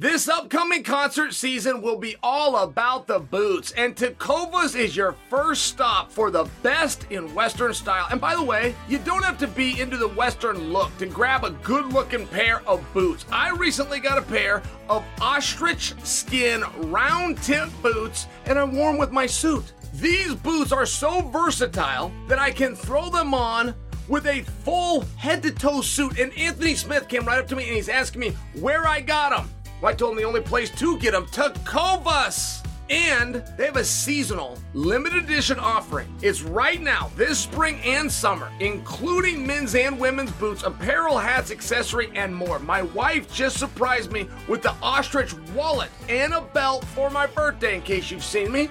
[0.00, 5.64] This upcoming concert season will be all about the boots, and Tecovas is your first
[5.64, 8.06] stop for the best in Western style.
[8.12, 11.42] And by the way, you don't have to be into the Western look to grab
[11.42, 13.26] a good looking pair of boots.
[13.32, 18.98] I recently got a pair of ostrich skin round tip boots, and I wore them
[18.98, 19.72] with my suit.
[19.94, 23.74] These boots are so versatile that I can throw them on
[24.06, 26.20] with a full head to toe suit.
[26.20, 29.36] And Anthony Smith came right up to me and he's asking me where I got
[29.36, 29.50] them.
[29.80, 32.64] Well, I told him the only place to get them, Tecovas.
[32.90, 36.10] And they have a seasonal limited edition offering.
[36.22, 42.10] It's right now, this spring and summer, including men's and women's boots, apparel, hats, accessory,
[42.14, 42.58] and more.
[42.58, 47.74] My wife just surprised me with the ostrich wallet and a belt for my birthday,
[47.74, 48.70] in case you've seen me.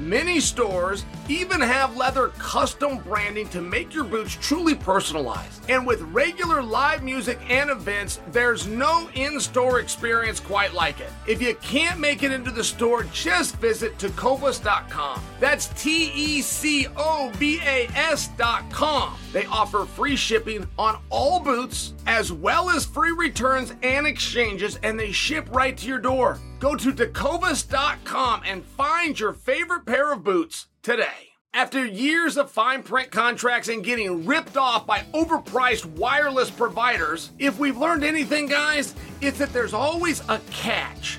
[0.00, 5.68] Many stores even have leather custom branding to make your boots truly personalized.
[5.68, 11.10] And with regular live music and events, there's no in store experience quite like it.
[11.26, 15.20] If you can't make it into the store, just visit tecovas.com.
[15.38, 19.18] That's T E C O V A S.com.
[19.34, 24.98] They offer free shipping on all boots, as well as free returns and exchanges, and
[24.98, 26.40] they ship right to your door.
[26.60, 31.30] Go to tecovas.com and find your favorite pair of boots today.
[31.54, 37.58] After years of fine print contracts and getting ripped off by overpriced wireless providers, if
[37.58, 41.18] we've learned anything, guys, it's that there's always a catch.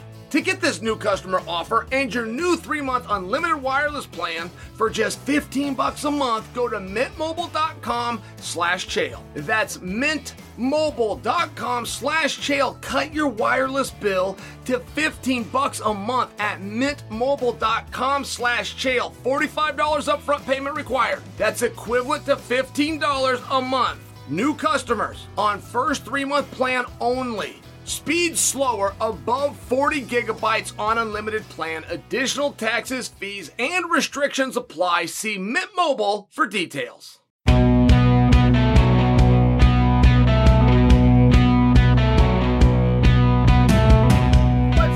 [0.31, 5.19] To get this new customer offer and your new 3-month unlimited wireless plan for just
[5.19, 9.19] 15 bucks a month, go to mintmobile.com slash chael.
[9.33, 12.79] That's mintmobile.com slash chael.
[12.81, 19.13] Cut your wireless bill to 15 bucks a month at mintmobile.com slash chael.
[19.13, 21.21] $45 upfront payment required.
[21.37, 23.99] That's equivalent to $15 a month.
[24.29, 27.61] New customers on first three-month plan only.
[27.91, 31.83] Speed slower above 40 gigabytes on unlimited plan.
[31.89, 35.07] Additional taxes, fees, and restrictions apply.
[35.07, 37.19] See Mint Mobile for details.
[37.43, 37.57] What's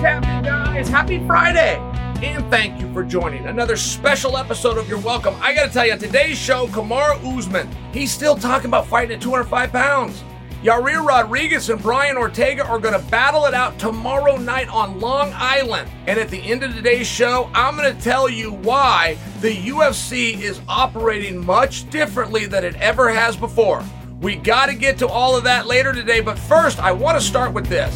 [0.02, 0.88] happening, guys?
[0.88, 1.76] Happy Friday!
[2.24, 5.36] And thank you for joining another special episode of Your Welcome.
[5.42, 9.22] I gotta tell you, on today's show, Kamaru Usman, he's still talking about fighting at
[9.22, 10.24] 205 pounds.
[10.66, 15.32] Yair Rodriguez and Brian Ortega are going to battle it out tomorrow night on Long
[15.36, 15.88] Island.
[16.08, 20.42] And at the end of today's show, I'm going to tell you why the UFC
[20.42, 23.84] is operating much differently than it ever has before.
[24.22, 27.24] We got to get to all of that later today, but first, I want to
[27.24, 27.94] start with this.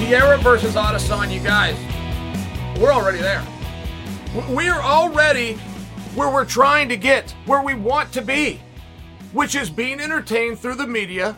[0.00, 1.76] Pereira versus Adesanya, you guys,
[2.80, 3.46] we're already there.
[4.48, 5.60] We're already
[6.14, 8.60] where we're trying to get, where we want to be,
[9.32, 11.36] which is being entertained through the media,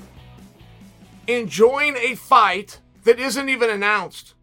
[1.27, 4.35] enjoying a fight that isn't even announced.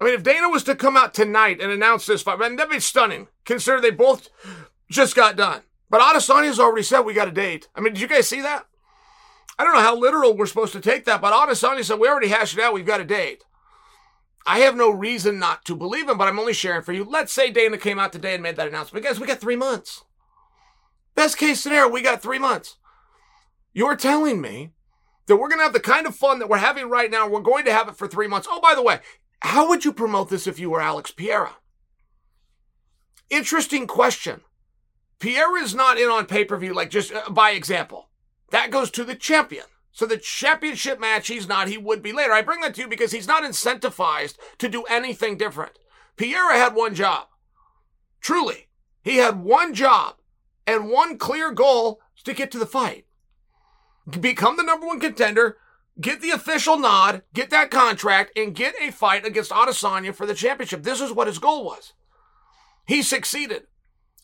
[0.00, 2.70] I mean, if Dana was to come out tonight and announce this fight, man, that'd
[2.70, 4.28] be stunning, considering they both
[4.90, 5.62] just got done.
[5.90, 7.68] But Adesanya's already said we got a date.
[7.74, 8.66] I mean, did you guys see that?
[9.58, 12.28] I don't know how literal we're supposed to take that, but Adesanya said, we already
[12.28, 12.74] hashed it out.
[12.74, 13.42] We've got a date.
[14.48, 17.04] I have no reason not to believe him, but I'm only sharing for you.
[17.04, 19.04] Let's say Dana came out today and made that announcement.
[19.04, 20.04] Guys, we got three months.
[21.14, 22.76] Best case scenario, we got three months.
[23.74, 24.72] You're telling me
[25.26, 27.28] that we're going to have the kind of fun that we're having right now.
[27.28, 28.48] We're going to have it for three months.
[28.50, 29.00] Oh, by the way,
[29.40, 31.56] how would you promote this if you were Alex Pereira?
[33.28, 34.40] Interesting question.
[35.18, 38.08] Pereira is not in on pay per view, like just uh, by example.
[38.50, 39.66] That goes to the champion.
[39.98, 42.32] So the championship match, he's not, he would be later.
[42.32, 45.80] I bring that to you because he's not incentivized to do anything different.
[46.16, 47.26] Pereira had one job.
[48.20, 48.68] Truly.
[49.02, 50.14] He had one job
[50.68, 53.06] and one clear goal to get to the fight.
[54.08, 55.56] Become the number one contender,
[56.00, 60.32] get the official nod, get that contract, and get a fight against Adesanya for the
[60.32, 60.84] championship.
[60.84, 61.92] This is what his goal was.
[62.86, 63.64] He succeeded.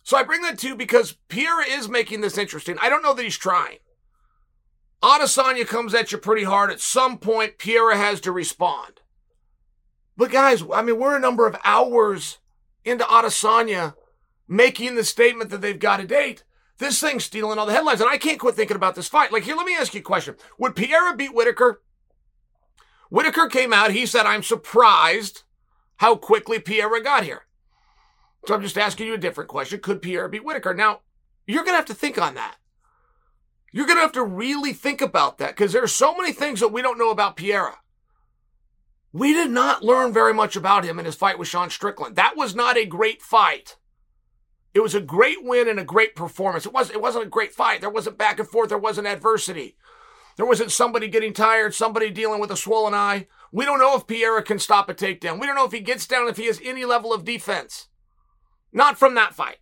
[0.05, 2.77] So I bring that to you because Pereira is making this interesting.
[2.81, 3.79] I don't know that he's trying.
[5.05, 6.71] Adesanya comes at you pretty hard.
[6.71, 9.03] At some point, Pereira has to respond.
[10.17, 12.39] But guys, I mean, we're a number of hours
[12.87, 13.95] into Adesanya
[14.49, 16.45] making the statement that they've got a date.
[16.79, 19.31] This thing's stealing all the headlines, and I can't quit thinking about this fight.
[19.31, 20.37] Like, here, let me ask you a question.
[20.59, 21.83] Would Pereira beat Whittaker?
[23.11, 25.43] Whittaker came out, he said, I'm surprised
[25.97, 27.43] how quickly Pereira got here.
[28.47, 29.81] So I'm just asking you a different question.
[29.81, 30.73] Could Pereira beat Whittaker?
[30.73, 31.01] Now,
[31.47, 32.57] you're going to have to think on that.
[33.75, 36.61] You're going to have to really think about that because there are so many things
[36.61, 37.79] that we don't know about Pereira.
[39.13, 42.15] We did not learn very much about him in his fight with Sean Strickland.
[42.15, 43.77] That was not a great fight.
[44.75, 46.67] It was a great win and a great performance.
[46.67, 47.81] It, was, it wasn't a great fight.
[47.81, 48.69] There wasn't back and forth.
[48.69, 49.77] There wasn't adversity.
[50.37, 53.27] There wasn't somebody getting tired, somebody dealing with a swollen eye.
[53.51, 55.41] We don't know if Pereira can stop a takedown.
[55.41, 57.89] We don't know if he gets down, if he has any level of defense.
[58.73, 59.59] Not from that fight.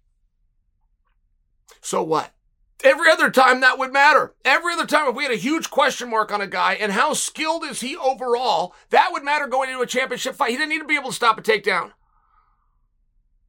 [1.81, 2.35] So what?
[2.85, 4.35] Every other time that would matter.
[4.45, 7.13] Every other time, if we had a huge question mark on a guy and how
[7.13, 10.51] skilled is he overall, that would matter going into a championship fight.
[10.51, 11.93] He didn't need to be able to stop a takedown.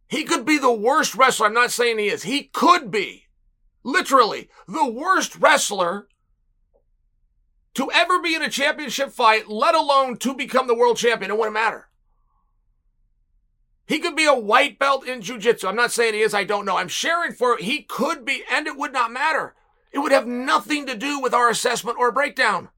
[0.08, 1.48] He could be the worst wrestler.
[1.48, 2.24] I'm not saying he is.
[2.24, 3.26] He could be
[3.84, 6.08] literally the worst wrestler
[7.74, 11.32] to ever be in a championship fight, let alone to become the world champion.
[11.32, 11.90] It wouldn't matter.
[13.94, 15.70] He could be a white belt in jujitsu.
[15.70, 16.34] I'm not saying he is.
[16.34, 16.78] I don't know.
[16.78, 19.54] I'm sharing for he could be, and it would not matter.
[19.92, 22.70] It would have nothing to do with our assessment or breakdown.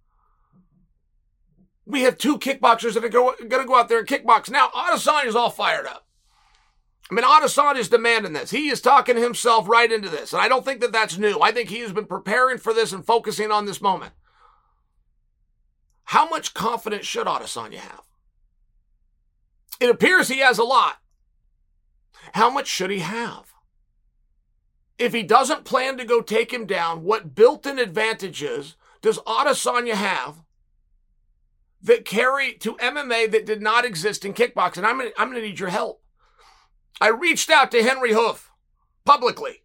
[1.86, 4.50] We have two kickboxers that are going to go out there and kickbox.
[4.50, 6.06] Now, Adesanya is all fired up.
[7.10, 8.52] I mean, Adesanya is demanding this.
[8.52, 10.34] He is talking himself right into this.
[10.34, 11.40] And I don't think that that's new.
[11.40, 14.12] I think he has been preparing for this and focusing on this moment.
[16.04, 18.02] How much confidence should Adesanya have?
[19.80, 20.98] It appears he has a lot.
[22.34, 23.54] How much should he have?
[24.98, 29.94] If he doesn't plan to go take him down, what built in advantages does Adesanya
[29.94, 30.44] have
[31.82, 34.78] that carry to MMA that did not exist in kickboxing?
[34.78, 36.02] And I'm gonna, I'm gonna need your help.
[37.02, 38.48] I reached out to Henry Hooft
[39.04, 39.64] publicly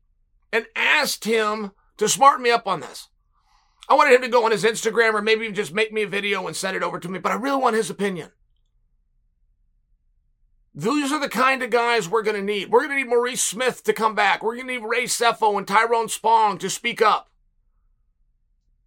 [0.52, 3.08] and asked him to smarten me up on this.
[3.88, 6.46] I wanted him to go on his Instagram or maybe just make me a video
[6.46, 8.30] and send it over to me, but I really want his opinion.
[10.81, 12.71] These are the kind of guys we're going to need.
[12.71, 14.43] We're going to need Maurice Smith to come back.
[14.43, 17.29] We're going to need Ray Sefo and Tyrone Spong to speak up.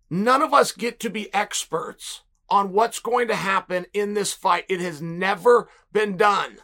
[0.09, 4.65] None of us get to be experts on what's going to happen in this fight.
[4.69, 6.57] It has never been done.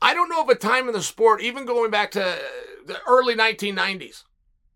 [0.00, 2.38] I don't know of a time in the sport, even going back to
[2.86, 4.22] the early 1990s,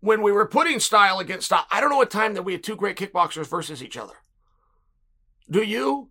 [0.01, 1.67] when we were putting style against style.
[1.71, 4.15] I don't know a time that we had two great kickboxers versus each other.
[5.49, 6.09] Do you?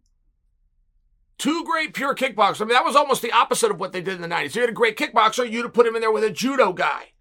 [1.41, 2.61] Two great pure kickboxers.
[2.61, 4.55] I mean, that was almost the opposite of what they did in the 90s.
[4.55, 7.13] You had a great kickboxer, you'd put him in there with a judo guy.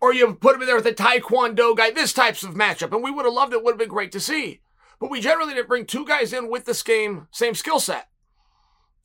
[0.00, 2.94] Or you put him in there with a taekwondo guy, this types of matchup.
[2.94, 4.62] And we would have loved it, would have been great to see.
[4.98, 8.08] But we generally didn't bring two guys in with the same, same skill set.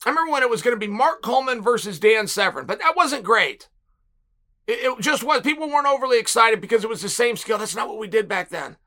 [0.06, 2.96] I remember when it was going to be Mark Coleman versus Dan Severn, but that
[2.96, 3.68] wasn't great.
[4.66, 5.42] It, it, just was.
[5.42, 7.58] People weren't overly excited because it was the same skill.
[7.58, 8.78] That's not what we did back then.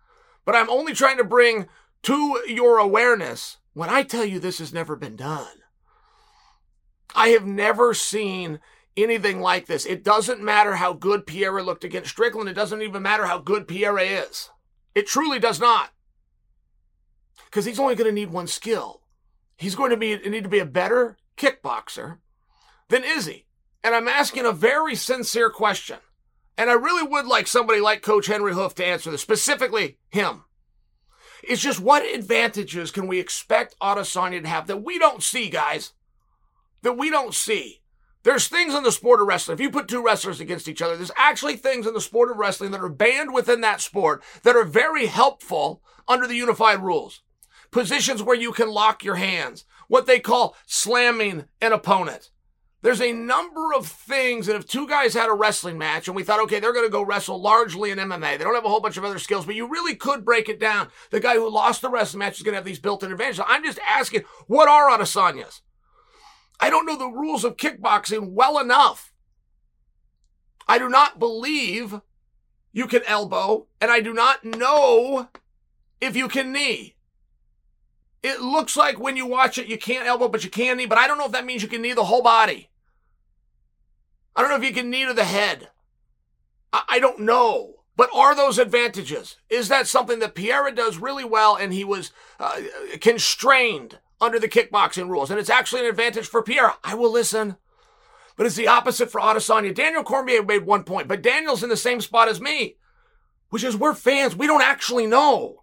[0.43, 1.67] But I'm only trying to bring
[2.01, 5.61] to your awareness when I tell you this has never been done,
[7.13, 8.61] I have never seen
[8.97, 9.85] anything like this.
[9.85, 12.49] It doesn't matter how good Pierre looked against Strickland.
[12.49, 14.49] It doesn't even matter how good Pierre is.
[14.95, 15.91] It truly does not.
[17.45, 19.01] Because he's only going to need one skill.
[19.57, 22.19] He's going to be, need to be a better kickboxer
[22.87, 23.45] than Izzy.
[23.83, 25.97] And I'm asking a very sincere question.
[26.57, 30.44] And I really would like somebody like Coach Henry Hooft to answer this, specifically him.
[31.47, 35.93] It's just what advantages can we expect Adesanya to have that we don't see, guys?
[36.81, 37.81] That we don't see.
[38.23, 39.55] There's things in the sport of wrestling.
[39.55, 42.37] If you put two wrestlers against each other, there's actually things in the sport of
[42.37, 47.21] wrestling that are banned within that sport that are very helpful under the unified rules.
[47.69, 52.31] Positions where you can lock your hands, what they call slamming an opponent.
[52.85, 56.21] There's a number of things that if two guys had a wrestling match and we
[56.21, 58.37] thought, okay, they're going to go wrestle largely in MMA.
[58.37, 60.59] They don't have a whole bunch of other skills, but you really could break it
[60.59, 60.89] down.
[61.09, 63.43] The guy who lost the wrestling match is going to have these built-in advantages.
[63.47, 65.63] I'm just asking, what are Adesanya's?
[66.59, 69.11] I don't know the rules of kickboxing well enough.
[70.67, 72.01] I do not believe
[72.71, 75.29] you can elbow, and I do not know
[75.99, 76.97] if you can knee.
[78.21, 80.99] It looks like when you watch it, you can't elbow, but you can knee, but
[80.99, 82.69] I don't know if that means you can knee the whole body.
[84.35, 85.69] I don't know if you can knee to the head.
[86.73, 87.73] I, I don't know.
[87.97, 89.37] But are those advantages?
[89.49, 92.59] Is that something that Pereira does really well and he was uh,
[92.99, 95.29] constrained under the kickboxing rules.
[95.29, 96.73] And it's actually an advantage for Pierre.
[96.83, 97.57] I will listen.
[98.35, 99.73] But it's the opposite for Adesanya.
[99.73, 102.75] Daniel Cormier made one point, but Daniel's in the same spot as me,
[103.49, 104.35] which is we're fans.
[104.35, 105.61] We don't actually know.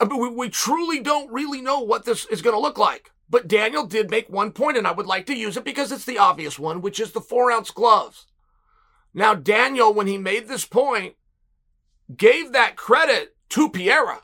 [0.00, 3.12] I mean, we, we truly don't really know what this is going to look like.
[3.28, 6.04] But Daniel did make one point, and I would like to use it because it's
[6.04, 8.26] the obvious one, which is the four ounce gloves.
[9.12, 11.14] Now, Daniel, when he made this point,
[12.14, 14.22] gave that credit to Pereira.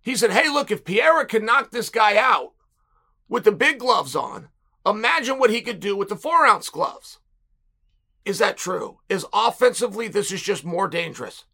[0.00, 2.52] He said, Hey, look, if Pereira can knock this guy out
[3.28, 4.48] with the big gloves on,
[4.86, 7.18] imagine what he could do with the four ounce gloves.
[8.24, 9.00] Is that true?
[9.08, 11.44] Is offensively, this is just more dangerous?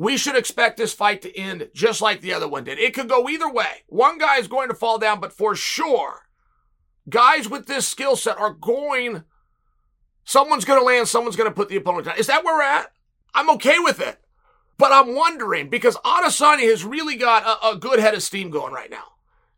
[0.00, 2.78] We should expect this fight to end just like the other one did.
[2.78, 3.84] It could go either way.
[3.88, 6.22] One guy is going to fall down, but for sure,
[7.10, 9.24] guys with this skill set are going,
[10.24, 12.16] someone's going to land, someone's going to put the opponent down.
[12.16, 12.92] Is that where we're at?
[13.34, 14.18] I'm okay with it.
[14.78, 18.72] But I'm wondering because Adesanya has really got a, a good head of steam going
[18.72, 19.04] right now.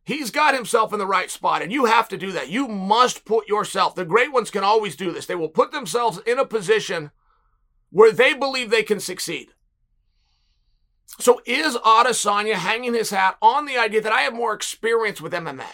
[0.02, 2.50] He's got himself in the right spot, and you have to do that.
[2.50, 5.26] You must put yourself, the great ones can always do this.
[5.26, 7.12] They will put themselves in a position
[7.90, 9.50] where they believe they can succeed.
[11.18, 15.32] So is Adesanya hanging his hat on the idea that I have more experience with
[15.32, 15.66] MMA?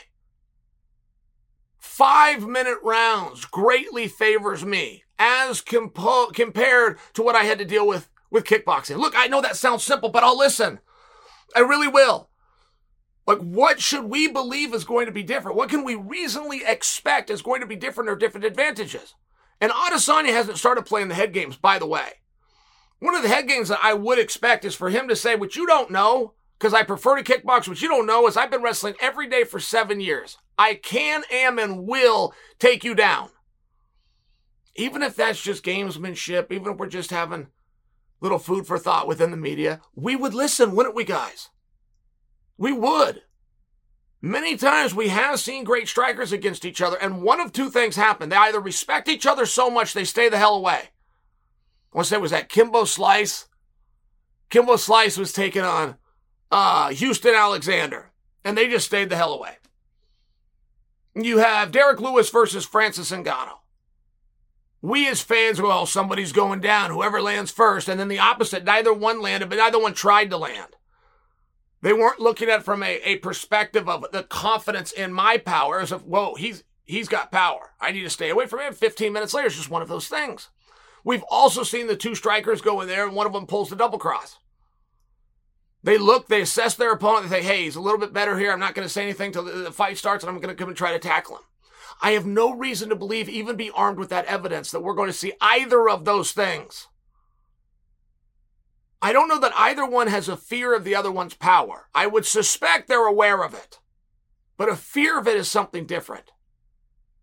[1.78, 7.87] Five minute rounds greatly favors me as compo- compared to what I had to deal
[7.87, 8.99] with with kickboxing.
[8.99, 10.80] Look, I know that sounds simple, but I'll listen.
[11.57, 12.28] I really will.
[13.26, 15.57] Like, what should we believe is going to be different?
[15.57, 19.14] What can we reasonably expect is going to be different or different advantages?
[19.61, 22.21] And Adesanya hasn't started playing the head games, by the way.
[23.00, 25.57] One of the head games that I would expect is for him to say, what
[25.57, 28.62] you don't know, because I prefer to kickbox, what you don't know is I've been
[28.62, 30.37] wrestling every day for seven years.
[30.59, 33.31] I can, am, and will take you down.
[34.75, 37.49] Even if that's just gamesmanship, even if we're just having
[38.21, 41.50] little food for thought within the media, we would listen, wouldn't we, guys?
[42.57, 43.23] We would.
[44.21, 47.95] Many times we have seen great strikers against each other, and one of two things
[47.95, 48.28] happen.
[48.28, 50.88] They either respect each other so much they stay the hell away.
[51.97, 53.47] To say, was that Kimbo Slice?
[54.50, 55.97] Kimbo Slice was taking on
[56.50, 58.11] uh, Houston Alexander,
[58.45, 59.57] and they just stayed the hell away.
[61.14, 63.59] You have Derrick Lewis versus Francis Ngannou
[64.80, 67.88] we as fans, well, somebody's going down, whoever lands first.
[67.88, 70.76] And then the opposite, neither one landed, but neither one tried to land.
[71.83, 76.04] They weren't looking at from a, a perspective of the confidence in my powers of,
[76.04, 77.71] whoa, he's, he's got power.
[77.80, 78.73] I need to stay away from him.
[78.73, 80.49] 15 minutes later, it's just one of those things.
[81.05, 83.76] We've also seen the two strikers go in there and one of them pulls the
[83.76, 84.38] double cross.
[85.83, 88.52] They look, they assess their opponent, they say, hey, he's a little bit better here.
[88.52, 90.69] I'm not going to say anything till the fight starts and I'm going to come
[90.69, 91.43] and try to tackle him.
[92.00, 95.09] I have no reason to believe, even be armed with that evidence, that we're going
[95.09, 96.88] to see either of those things.
[99.00, 101.88] I don't know that either one has a fear of the other one's power.
[101.95, 103.78] I would suspect they're aware of it.
[104.57, 106.33] But a fear of it is something different.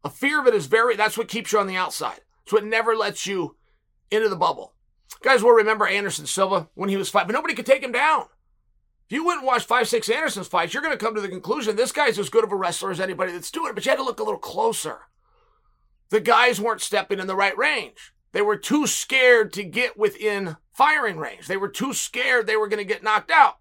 [0.03, 2.21] A fear of it is very, that's what keeps you on the outside.
[2.43, 3.57] It's what never lets you
[4.15, 4.73] into the bubble.
[5.21, 8.25] Guys will remember Anderson Silva when he was fighting, but nobody could take him down.
[9.07, 11.27] If you went and watched five, six Anderson's fights, you're going to come to the
[11.27, 13.91] conclusion this guy's as good of a wrestler as anybody that's doing it, but you
[13.91, 15.01] had to look a little closer.
[16.09, 18.13] The guys weren't stepping in the right range.
[18.31, 21.47] They were too scared to get within firing range.
[21.47, 23.59] They were too scared they were going to get knocked out.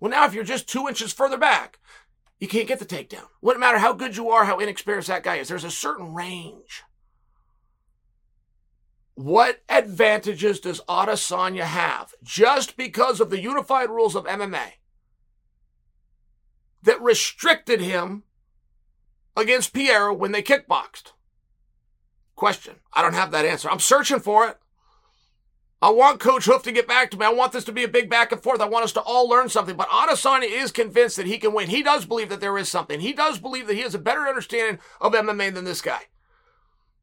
[0.00, 1.78] Well, now if you're just two inches further back,
[2.40, 3.26] you can't get the takedown.
[3.42, 5.48] Wouldn't matter how good you are, how inexperienced that guy is.
[5.48, 6.82] There's a certain range.
[9.18, 14.74] What advantages does Adesanya have just because of the unified rules of MMA
[16.84, 18.22] that restricted him
[19.36, 21.14] against Pierre when they kickboxed?
[22.36, 22.76] Question.
[22.92, 23.68] I don't have that answer.
[23.68, 24.58] I'm searching for it.
[25.82, 27.26] I want Coach Hooft to get back to me.
[27.26, 28.60] I want this to be a big back and forth.
[28.60, 29.76] I want us to all learn something.
[29.76, 31.70] But Adesanya is convinced that he can win.
[31.70, 33.00] He does believe that there is something.
[33.00, 36.02] He does believe that he has a better understanding of MMA than this guy.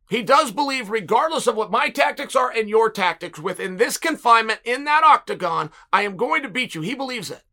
[0.09, 4.59] He does believe, regardless of what my tactics are and your tactics, within this confinement
[4.63, 6.81] in that octagon, I am going to beat you.
[6.81, 7.43] He believes it.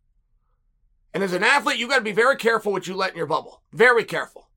[1.14, 3.26] And as an athlete, you got to be very careful what you let in your
[3.26, 3.62] bubble.
[3.72, 4.50] Very careful.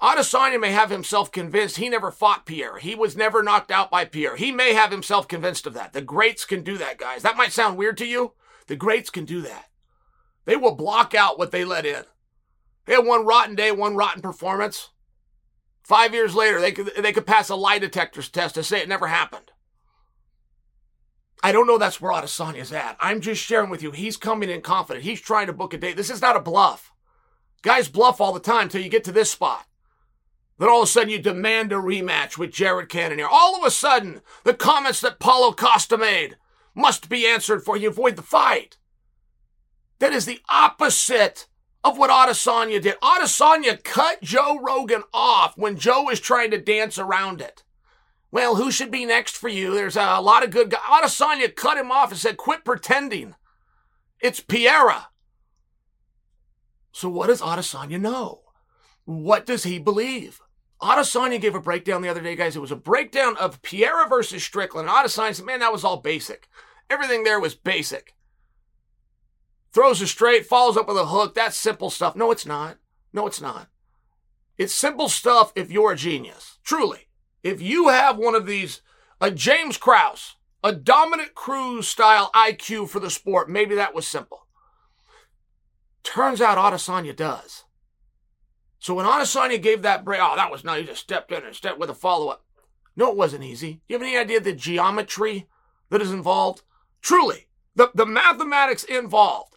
[0.00, 2.78] Adesanya may have himself convinced he never fought Pierre.
[2.78, 4.36] He was never knocked out by Pierre.
[4.36, 5.92] He may have himself convinced of that.
[5.92, 7.22] The greats can do that, guys.
[7.22, 8.34] That might sound weird to you.
[8.66, 9.66] The greats can do that.
[10.44, 12.04] They will block out what they let in.
[12.84, 14.90] They had one rotten day, one rotten performance.
[15.84, 18.88] Five years later, they could, they could pass a lie detector's test to say it
[18.88, 19.52] never happened.
[21.42, 22.96] I don't know that's where Adesanya's at.
[23.00, 23.90] I'm just sharing with you.
[23.90, 25.04] He's coming in confident.
[25.04, 25.94] He's trying to book a date.
[25.94, 26.90] This is not a bluff.
[27.60, 29.66] Guys bluff all the time until you get to this spot.
[30.58, 33.28] Then all of a sudden you demand a rematch with Jared Cannonier.
[33.30, 36.38] All of a sudden, the comments that Paulo Costa made
[36.74, 38.78] must be answered for you avoid the fight.
[39.98, 41.46] That is the opposite
[41.84, 42.98] of what Adesanya did.
[43.00, 47.62] Adesanya cut Joe Rogan off when Joe was trying to dance around it.
[48.32, 49.74] Well, who should be next for you?
[49.74, 50.80] There's a lot of good guys.
[50.88, 53.34] Adesanya cut him off and said, quit pretending.
[54.20, 55.08] It's Pereira.
[56.90, 58.40] So what does Adesanya know?
[59.04, 60.40] What does he believe?
[60.82, 62.56] Adesanya gave a breakdown the other day, guys.
[62.56, 64.88] It was a breakdown of Pereira versus Strickland.
[64.88, 66.48] And Adesanya said, man, that was all basic.
[66.88, 68.14] Everything there was basic.
[69.74, 71.34] Throws a straight, follows up with a hook.
[71.34, 72.14] That's simple stuff.
[72.14, 72.78] No, it's not.
[73.12, 73.66] No, it's not.
[74.56, 76.58] It's simple stuff if you're a genius.
[76.62, 77.08] Truly.
[77.42, 78.82] If you have one of these,
[79.20, 84.46] a James Krause, a dominant Cruz style IQ for the sport, maybe that was simple.
[86.04, 87.64] Turns out Adesanya does.
[88.78, 90.82] So when Adesanya gave that break, oh, that was nice.
[90.82, 92.44] He just stepped in and stepped with a follow up.
[92.94, 93.72] No, it wasn't easy.
[93.72, 95.48] Do you have any idea the geometry
[95.90, 96.62] that is involved?
[97.02, 99.53] Truly, the, the mathematics involved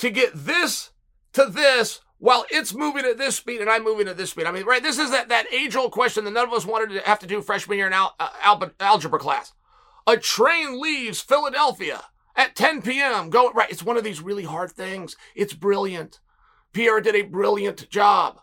[0.00, 0.90] to get this
[1.32, 4.46] to this while it's moving at this speed and I'm moving at this speed.
[4.46, 4.82] I mean, right?
[4.82, 7.26] This is that, that age old question that none of us wanted to have to
[7.26, 9.52] do freshman year in al- uh, al- algebra class.
[10.06, 12.02] A train leaves Philadelphia
[12.34, 13.30] at 10 p.m.
[13.30, 13.70] Go right.
[13.70, 15.16] It's one of these really hard things.
[15.34, 16.20] It's brilliant.
[16.72, 18.40] Pierre did a brilliant job.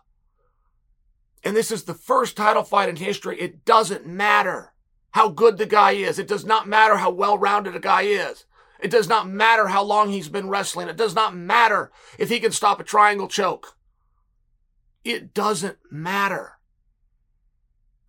[1.44, 3.40] And this is the first title fight in history.
[3.40, 4.72] It doesn't matter
[5.12, 6.18] how good the guy is.
[6.18, 8.44] It does not matter how well rounded a guy is.
[8.80, 10.88] It does not matter how long he's been wrestling.
[10.88, 13.76] It does not matter if he can stop a triangle choke.
[15.04, 16.58] It doesn't matter.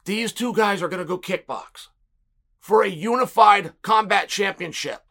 [0.05, 1.87] These two guys are going to go kickbox
[2.59, 5.01] for a unified combat championship.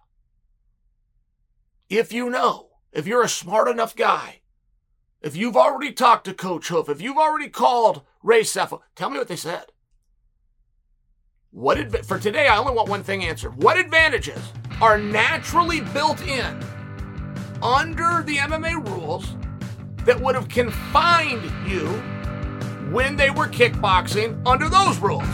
[1.89, 4.41] If you know, if you're a smart enough guy
[5.21, 9.19] if you've already talked to Coach Hooft, if you've already called Ray Sefo, tell me
[9.19, 9.65] what they said.
[11.51, 12.47] What adv- for today?
[12.47, 13.61] I only want one thing answered.
[13.63, 14.41] What advantages
[14.81, 16.63] are naturally built in
[17.63, 19.35] under the MMA rules
[20.05, 21.87] that would have confined you
[22.93, 25.27] when they were kickboxing under those rules?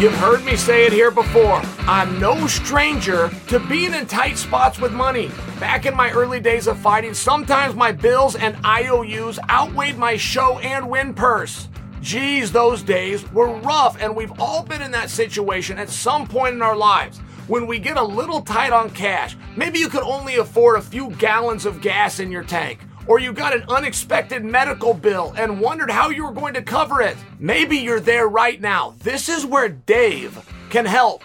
[0.00, 1.60] You've heard me say it here before.
[1.80, 5.30] I'm no stranger to being in tight spots with money.
[5.58, 10.58] Back in my early days of fighting, sometimes my bills and IOUs outweighed my show
[10.60, 11.68] and win purse.
[12.00, 16.54] Geez, those days were rough, and we've all been in that situation at some point
[16.54, 17.18] in our lives.
[17.46, 21.10] When we get a little tight on cash, maybe you could only afford a few
[21.12, 25.90] gallons of gas in your tank or you got an unexpected medical bill and wondered
[25.90, 27.16] how you were going to cover it.
[27.40, 28.94] Maybe you're there right now.
[29.00, 30.38] This is where Dave
[30.70, 31.24] can help.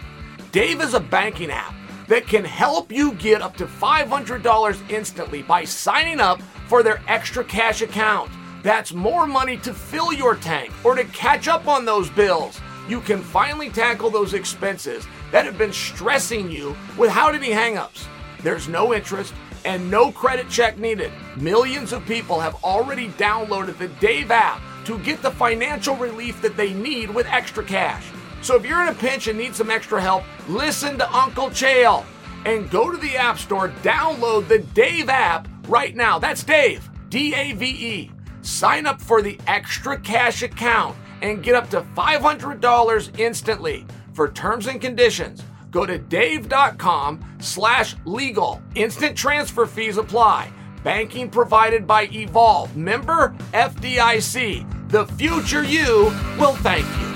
[0.50, 1.74] Dave is a banking app
[2.08, 7.44] that can help you get up to $500 instantly by signing up for their extra
[7.44, 8.30] cash account.
[8.66, 12.60] That's more money to fill your tank or to catch up on those bills.
[12.88, 18.08] You can finally tackle those expenses that have been stressing you without any hangups.
[18.42, 21.12] There's no interest and no credit check needed.
[21.36, 26.56] Millions of people have already downloaded the Dave app to get the financial relief that
[26.56, 28.04] they need with extra cash.
[28.42, 32.04] So if you're in a pinch and need some extra help, listen to Uncle Chael
[32.44, 36.18] and go to the App Store, download the Dave app right now.
[36.18, 38.10] That's Dave, D A V E.
[38.46, 43.86] Sign up for the extra cash account and get up to $500 instantly.
[44.14, 45.42] For terms and conditions,
[45.76, 48.62] Go to dave.com slash legal.
[48.76, 50.50] Instant transfer fees apply.
[50.82, 52.74] Banking provided by Evolve.
[52.74, 54.90] Member FDIC.
[54.90, 57.12] The future you will thank you.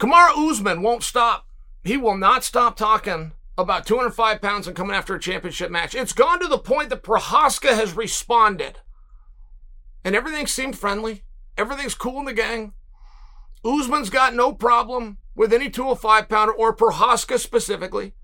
[0.00, 1.46] Kamaru Usman won't stop.
[1.84, 5.94] He will not stop talking about 205 pounds and coming after a championship match.
[5.94, 8.80] It's gone to the point that Prochazka has responded.
[10.04, 11.24] And everything seemed friendly.
[11.56, 12.74] Everything's cool in the gang.
[13.64, 18.14] Usman's got no problem with any 205 pounder or Prochazka specifically.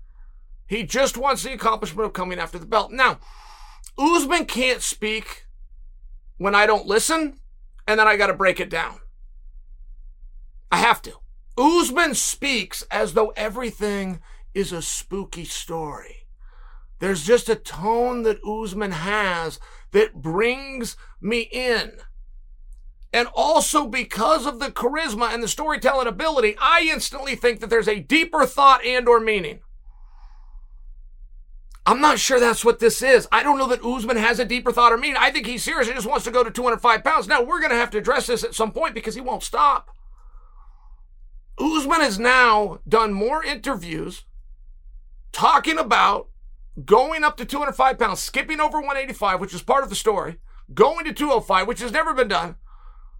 [0.67, 2.91] He just wants the accomplishment of coming after the belt.
[2.91, 3.19] Now,
[3.97, 5.45] Usman can't speak
[6.37, 7.37] when I don't listen,
[7.87, 8.99] and then I got to break it down.
[10.71, 11.13] I have to.
[11.57, 14.19] Usman speaks as though everything
[14.53, 16.27] is a spooky story.
[16.99, 19.59] There's just a tone that Usman has
[19.91, 21.97] that brings me in.
[23.11, 27.87] And also because of the charisma and the storytelling ability, I instantly think that there's
[27.87, 29.59] a deeper thought and or meaning.
[31.85, 33.27] I'm not sure that's what this is.
[33.31, 35.17] I don't know that Usman has a deeper thought or meaning.
[35.19, 37.27] I think he's serious and just wants to go to 205 pounds.
[37.27, 39.89] Now, we're going to have to address this at some point because he won't stop.
[41.59, 44.23] Usman has now done more interviews
[45.33, 46.29] talking about
[46.85, 50.37] going up to 205 pounds, skipping over 185, which is part of the story,
[50.73, 52.55] going to 205, which has never been done.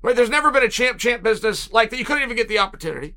[0.01, 0.15] Right?
[0.15, 1.97] There's never been a champ champ business like that.
[1.97, 3.15] You couldn't even get the opportunity.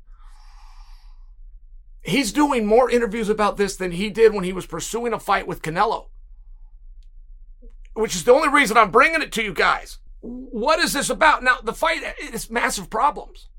[2.01, 5.47] He's doing more interviews about this than he did when he was pursuing a fight
[5.47, 6.07] with Canelo.
[7.93, 9.97] Which is the only reason I'm bringing it to you guys.
[10.21, 11.43] What is this about?
[11.43, 13.49] Now, the fight is massive problems.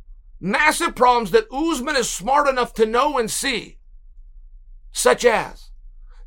[0.40, 3.77] Massive problems that Usman is smart enough to know and see.
[4.92, 5.70] Such as,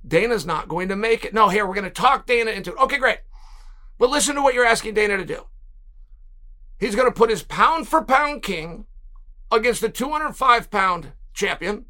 [0.08, 1.34] Dana's not going to make it.
[1.34, 2.80] No, here, we're going to talk Dana into it.
[2.80, 3.20] Okay, great.
[3.98, 5.46] But listen to what you're asking Dana to do.
[6.80, 8.86] He's going to put his pound for pound king
[9.52, 11.86] against the 205 pound champion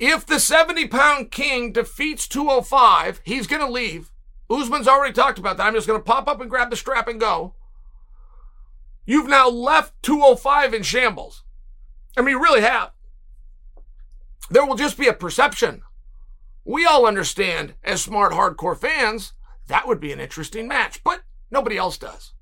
[0.00, 4.10] if the 70 pound king defeats 205, he's going to leave.
[4.48, 5.66] Usman's already talked about that.
[5.66, 7.54] I'm just going to pop up and grab the strap and go.
[9.04, 11.44] You've now left 205 in shambles.
[12.16, 12.92] I mean, you really have.
[14.50, 15.82] There will just be a perception.
[16.64, 19.32] We all understand, as smart hardcore fans,
[19.68, 22.34] that would be an interesting match, but nobody else does.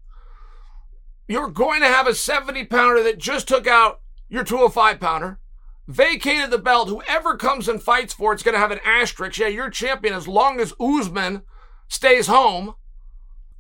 [1.29, 5.39] You're going to have a 70 pounder that just took out your 205 pounder
[5.87, 6.89] vacated the belt.
[6.89, 9.39] Whoever comes and fights for it's going to have an asterisk.
[9.39, 11.43] Yeah, you're champion as long as Usman
[11.89, 12.75] stays home.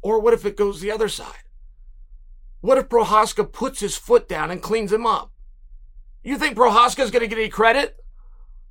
[0.00, 1.44] Or what if it goes the other side?
[2.60, 5.32] What if Prochazka puts his foot down and cleans him up?
[6.22, 7.96] You think Prochazka is going to get any credit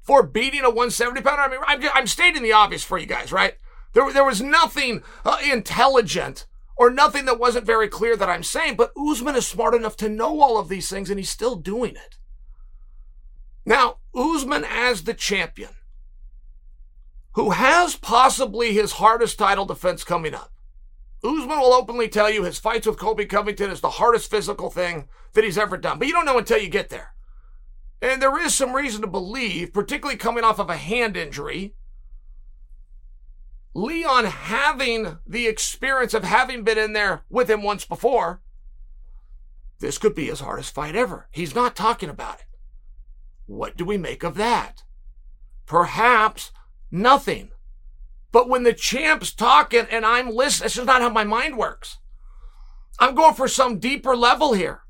[0.07, 1.41] for beating a 170 pounder?
[1.41, 3.55] I mean, I'm, I'm stating the obvious for you guys, right?
[3.91, 6.45] There, there was nothing uh, intelligent
[6.77, 10.09] or nothing that wasn't very clear that I'm saying, but Usman is smart enough to
[10.09, 12.17] know all of these things and he's still doing it.
[13.65, 15.71] Now, Usman as the champion,
[17.33, 20.53] who has possibly his hardest title defense coming up.
[21.21, 25.09] Usman will openly tell you his fights with Colby Covington is the hardest physical thing
[25.33, 25.99] that he's ever done.
[25.99, 27.13] But you don't know until you get there.
[28.01, 31.73] And there is some reason to believe, particularly coming off of a hand injury,
[33.73, 38.41] Leon having the experience of having been in there with him once before,
[39.79, 41.27] this could be his hardest fight ever.
[41.31, 42.47] He's not talking about it.
[43.45, 44.83] What do we make of that?
[45.65, 46.51] Perhaps
[46.91, 47.51] nothing.
[48.31, 51.97] But when the champ's talking and I'm listening, this is not how my mind works.
[52.99, 54.81] I'm going for some deeper level here.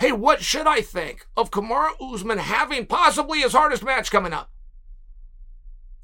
[0.00, 4.50] Hey, what should I think of Kamaru Usman having possibly his hardest match coming up?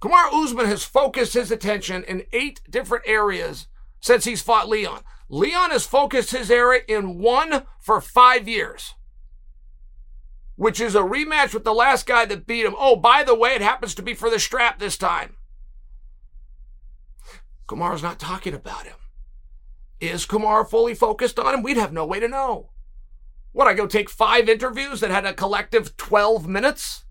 [0.01, 3.67] Kamaru Usman has focused his attention in eight different areas
[4.01, 5.03] since he's fought Leon.
[5.29, 8.95] Leon has focused his area in one for five years
[10.61, 12.75] which is a rematch with the last guy that beat him.
[12.79, 15.37] Oh, by the way, it happens to be for the strap this time.
[17.67, 18.97] Kamaru's not talking about him.
[20.01, 21.63] Is Kamaru fully focused on him?
[21.63, 22.73] We'd have no way to know.
[23.53, 27.05] What, I go take five interviews that had a collective 12 minutes?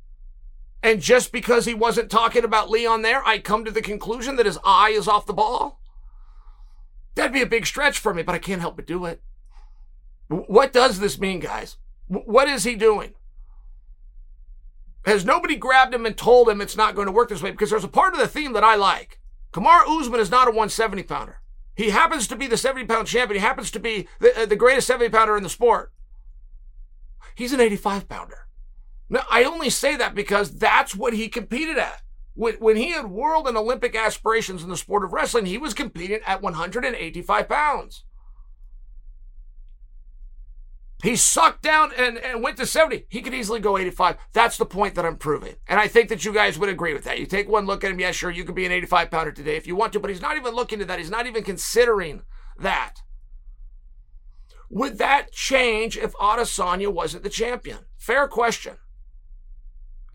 [0.81, 4.45] And just because he wasn't talking about Leon there, I come to the conclusion that
[4.45, 5.81] his eye is off the ball?
[7.15, 9.21] That'd be a big stretch for me, but I can't help but do it.
[10.29, 11.77] What does this mean, guys?
[12.07, 13.13] What is he doing?
[15.05, 17.51] Has nobody grabbed him and told him it's not going to work this way?
[17.51, 19.19] Because there's a part of the theme that I like.
[19.51, 21.41] Kamaru Usman is not a 170 pounder.
[21.75, 23.41] He happens to be the 70 pound champion.
[23.41, 25.91] He happens to be the, uh, the greatest 70 pounder in the sport.
[27.39, 28.47] He's an 85 pounder.
[29.09, 32.01] Now, I only say that because that's what he competed at.
[32.33, 36.19] When, he had world and Olympic aspirations in the sport of wrestling, he was competing
[36.27, 38.03] at 185 pounds.
[41.01, 43.05] He sucked down and, and went to 70.
[43.07, 44.17] He could easily go 85.
[44.33, 45.55] That's the point that I'm proving.
[45.65, 47.19] And I think that you guys would agree with that.
[47.19, 49.55] You take one look at him, yeah, sure, you could be an 85 pounder today
[49.55, 50.99] if you want to, but he's not even looking at that.
[50.99, 52.23] He's not even considering
[52.59, 52.95] that.
[54.69, 57.79] Would that change if Adesanya wasn't the champion?
[57.97, 58.77] Fair question.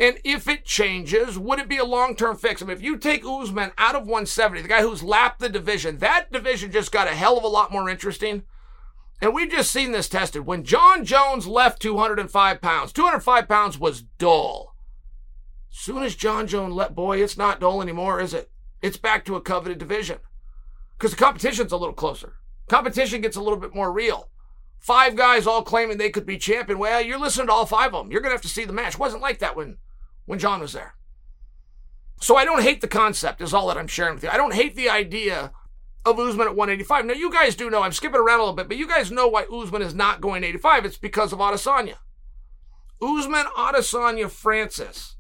[0.00, 2.60] And if it changes, would it be a long term fix?
[2.62, 5.98] I mean, if you take Usman out of 170, the guy who's lapped the division,
[5.98, 8.42] that division just got a hell of a lot more interesting
[9.20, 10.44] And we've just seen this tested.
[10.46, 14.74] When Jon Jones left 205 pounds, 205 pounds was dull.
[15.70, 18.50] Soon as Jon Jones left, boy, it's not dull anymore, is it?
[18.82, 20.18] It's back to a coveted division.
[20.98, 22.34] Because the competition's a little closer.
[22.68, 24.28] Competition gets a little bit more real.
[24.84, 26.78] Five guys all claiming they could be champion.
[26.78, 28.12] Well, you're listening to all five of them.
[28.12, 28.98] You're going to have to see the match.
[28.98, 29.78] Wasn't like that when,
[30.26, 30.94] when Jon was there.
[32.20, 34.28] So I don't hate the concept, is all that I'm sharing with you.
[34.28, 35.52] I don't hate the idea
[36.04, 37.06] of Usman at 185.
[37.06, 39.26] Now, you guys do know, I'm skipping around a little bit, but you guys know
[39.26, 40.84] why Usman is not going 85.
[40.84, 41.96] It's because of Adesanya.
[43.00, 45.16] Usman, Adesanya, Francis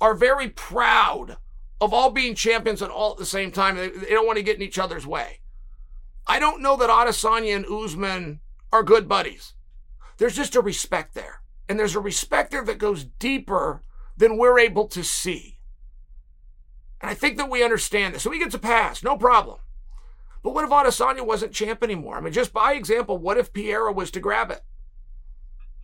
[0.00, 1.38] are very proud
[1.80, 3.74] of all being champions and all at the same time.
[3.74, 5.40] They, they don't want to get in each other's way.
[6.28, 8.38] I don't know that Adesanya and Usman
[8.74, 9.52] are good buddies.
[10.18, 11.42] There's just a respect there.
[11.68, 13.82] And there's a respect there that goes deeper
[14.16, 15.58] than we're able to see.
[17.00, 18.24] And I think that we understand this.
[18.24, 19.58] So he gets a pass, no problem.
[20.42, 22.16] But what if Adesanya wasn't champ anymore?
[22.16, 24.62] I mean, just by example, what if Pereira was to grab it?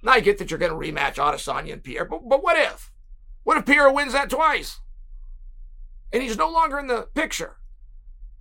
[0.02, 2.90] Now I get that you're going to rematch Adesanya and Pierre, but, but what if?
[3.44, 4.80] What if Pereira wins that twice?
[6.12, 7.56] And he's no longer in the picture.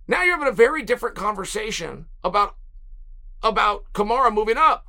[0.08, 2.56] Now you're having a very different conversation about,
[3.42, 4.86] about Kamaru moving up.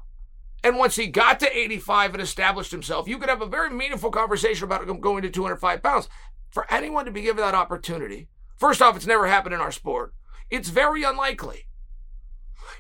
[0.64, 4.12] And once he got to 85 and established himself, you could have a very meaningful
[4.12, 6.08] conversation about him going to 205 pounds.
[6.52, 10.14] For anyone to be given that opportunity, first off, it's never happened in our sport.
[10.50, 11.68] It's very unlikely.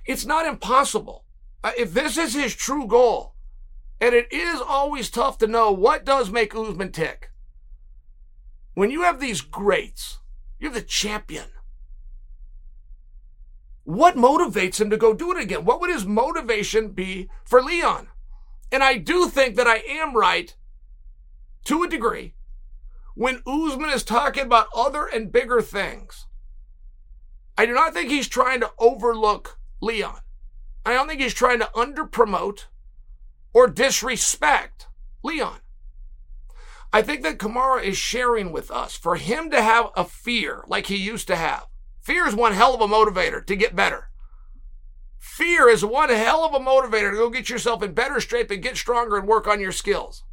[0.05, 1.25] It's not impossible.
[1.63, 3.35] Uh, if this is his true goal,
[3.99, 7.31] and it is always tough to know what does make Usman tick.
[8.73, 10.19] When you have these greats,
[10.59, 11.45] you have the champion.
[13.83, 15.65] What motivates him to go do it again?
[15.65, 18.07] What would his motivation be for Leon?
[18.71, 20.55] And I do think that I am right
[21.65, 22.35] to a degree
[23.15, 26.27] when Usman is talking about other and bigger things.
[27.57, 30.19] I do not think he's trying to overlook Leon.
[30.85, 32.65] I don't think he's trying to underpromote
[33.53, 34.87] or disrespect
[35.23, 35.59] Leon.
[36.93, 40.87] I think that Kamaru is sharing with us for him to have a fear like
[40.87, 41.67] he used to have.
[42.01, 44.09] Fear is one hell of a motivator to get better.
[45.19, 48.63] Fear is one hell of a motivator to go get yourself in better shape and
[48.63, 50.23] get stronger and work on your skills.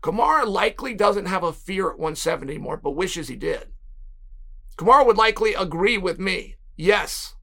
[0.00, 3.72] Kamaru likely doesn't have a fear at 170 anymore, but wishes he did.
[4.78, 6.56] Kamaru would likely agree with me.
[6.76, 7.34] Yes,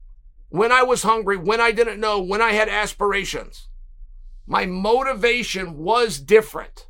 [0.48, 3.68] when I was hungry, when I didn't know, when I had aspirations,
[4.46, 6.88] my motivation was different.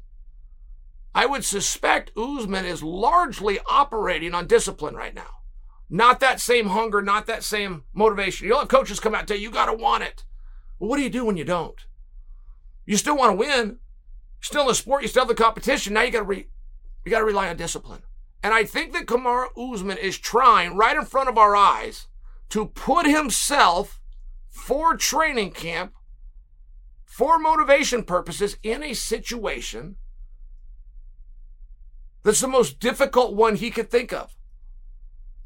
[1.14, 5.37] I would suspect Usman is largely operating on discipline right now.
[5.90, 8.46] Not that same hunger, not that same motivation.
[8.46, 10.24] You'll have coaches come out and tell you, you got to want it.
[10.78, 11.86] Well, what do you do when you don't?
[12.84, 13.66] You still want to win.
[13.68, 15.02] You're still in the sport.
[15.02, 15.94] You still have the competition.
[15.94, 16.48] Now you got to re-
[17.04, 18.02] you got to rely on discipline.
[18.42, 22.06] And I think that Kamaru Usman is trying right in front of our eyes
[22.50, 24.00] to put himself
[24.48, 25.94] for training camp,
[27.04, 29.96] for motivation purposes, in a situation
[32.22, 34.37] that's the most difficult one he could think of.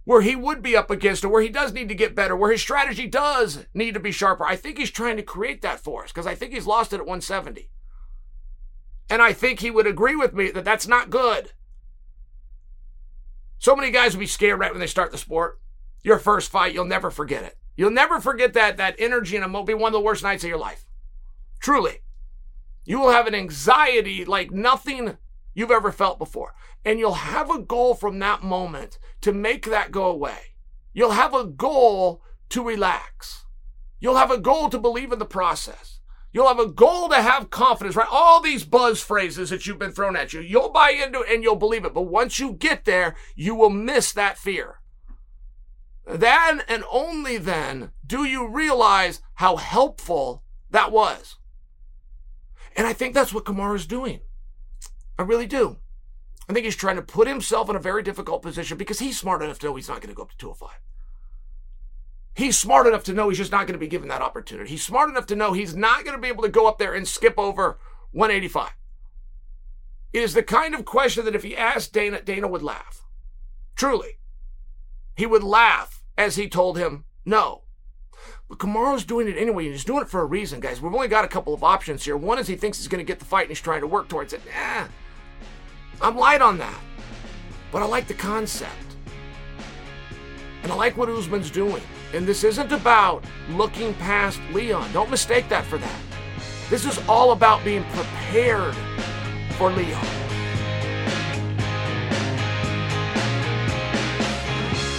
[0.04, 2.50] Where he would be up against it, where he does need to get better, where
[2.50, 4.44] his strategy does need to be sharper.
[4.44, 6.96] I think he's trying to create that for us because I think he's lost it
[6.96, 7.70] at 170.
[9.08, 11.52] And I think he would agree with me that that's not good.
[13.58, 15.60] So many guys will be scared right when they start the sport.
[16.02, 17.56] Your first fight, you'll never forget it.
[17.76, 20.48] You'll never forget that that energy and it'll be one of the worst nights of
[20.48, 20.84] your life.
[21.60, 21.98] Truly.
[22.84, 25.16] You will have an anxiety like nothing
[25.54, 26.54] you've ever felt before.
[26.84, 30.54] And you'll have a goal from that moment to make that go away.
[30.92, 33.46] You'll have a goal to relax.
[34.00, 36.00] You'll have a goal to believe in the process.
[36.32, 38.08] You'll have a goal to have confidence, right?
[38.10, 40.40] All these buzz phrases that you've been thrown at you.
[40.40, 41.92] You'll buy into it and you'll believe it.
[41.92, 44.80] But once you get there, you will miss that fear.
[46.06, 51.36] Then and only then do you realize how helpful that was.
[52.76, 54.20] And I think that's what Kamaru's doing.
[55.18, 55.76] I really do.
[56.48, 59.42] I think he's trying to put himself in a very difficult position because he's smart
[59.42, 60.70] enough to know he's not going to go up to 205.
[62.34, 64.70] He's smart enough to know he's just not going to be given that opportunity.
[64.70, 66.94] He's smart enough to know he's not going to be able to go up there
[66.94, 67.78] and skip over
[68.12, 68.70] 185.
[70.12, 73.04] It is the kind of question that if he asked Dana, Dana would laugh.
[73.76, 74.18] Truly.
[75.16, 77.62] He would laugh as he told him no.
[78.48, 80.80] But Kamaru's doing it anyway, and he's doing it for a reason, guys.
[80.80, 82.16] We've only got a couple of options here.
[82.16, 84.08] One is he thinks he's going to get the fight and he's trying to work
[84.08, 84.42] towards it.
[86.02, 86.78] I'm light on that.
[87.70, 88.72] But I like the concept.
[90.64, 91.82] And I like what Usman's doing.
[92.12, 94.92] And this isn't about looking past Leon.
[94.92, 96.00] Don't mistake that for that.
[96.68, 98.74] This is all about being prepared
[99.56, 100.04] for Leon.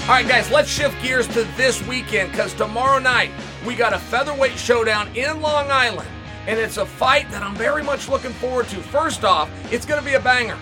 [0.04, 3.32] All right, guys, let's shift gears to this weekend because tomorrow night
[3.66, 6.10] we got a featherweight showdown in Long Island,
[6.46, 8.76] and it's a fight that I'm very much looking forward to.
[8.78, 10.58] First off, it's going to be a banger.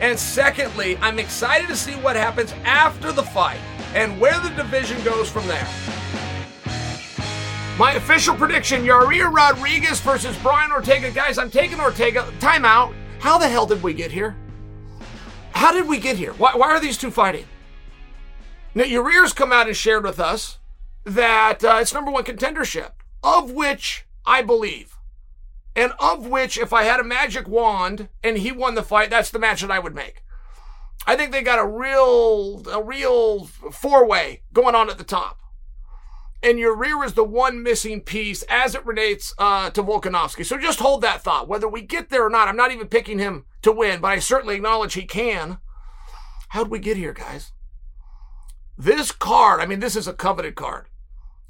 [0.00, 3.60] And secondly, I'm excited to see what happens after the fight
[3.94, 5.66] and where the division goes from there.
[7.78, 11.10] My official prediction Yair Rodriguez versus Brian Ortega.
[11.10, 12.22] Guys, I'm taking Ortega.
[12.38, 12.94] Timeout.
[13.18, 14.36] How the hell did we get here?
[15.52, 16.32] How did we get here?
[16.34, 17.44] Why, why are these two fighting?
[18.74, 20.58] Now, Yair's come out and shared with us
[21.04, 24.95] that uh, it's number one contendership, of which I believe,
[25.76, 29.30] and of which, if I had a magic wand and he won the fight, that's
[29.30, 30.22] the match that I would make.
[31.06, 35.38] I think they got a real, a real four way going on at the top.
[36.42, 40.44] And Yair is the one missing piece as it relates uh, to Volkanovski.
[40.44, 41.48] So just hold that thought.
[41.48, 44.18] Whether we get there or not, I'm not even picking him to win, but I
[44.18, 45.58] certainly acknowledge he can.
[46.50, 47.52] How'd we get here, guys?
[48.78, 50.86] This card, I mean, this is a coveted card.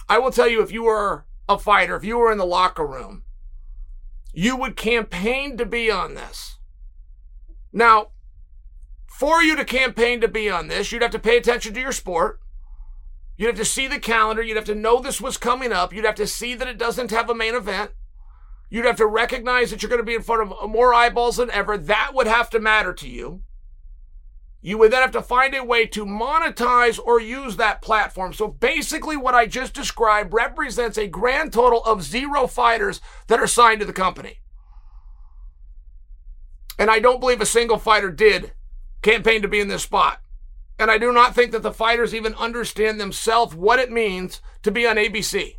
[0.09, 2.87] I will tell you, if you were a fighter, if you were in the locker
[2.87, 3.25] room,
[4.37, 6.59] you would campaign to be on this.
[7.73, 8.09] Now,
[9.07, 11.91] for you to campaign to be on this, you'd have to pay attention to your
[11.91, 12.39] sport.
[13.39, 14.43] You'd have to see the calendar.
[14.43, 15.91] You'd have to know this was coming up.
[15.91, 17.93] You'd have to see that it doesn't have a main event.
[18.69, 21.51] You'd have to recognize that you're going to be in front of more eyeballs than
[21.51, 21.79] ever.
[21.79, 23.41] That would have to matter to you.
[24.67, 28.33] You would then have to find a way to monetize or use that platform.
[28.33, 33.47] So basically, what I just described represents a grand total of zero fighters that are
[33.47, 34.41] signed to the company.
[36.81, 38.55] And I don't believe a single fighter did
[39.03, 40.21] campaign to be in this spot.
[40.81, 44.73] And I do not think that the fighters even understand themselves what it means to
[44.73, 45.59] be on ABC.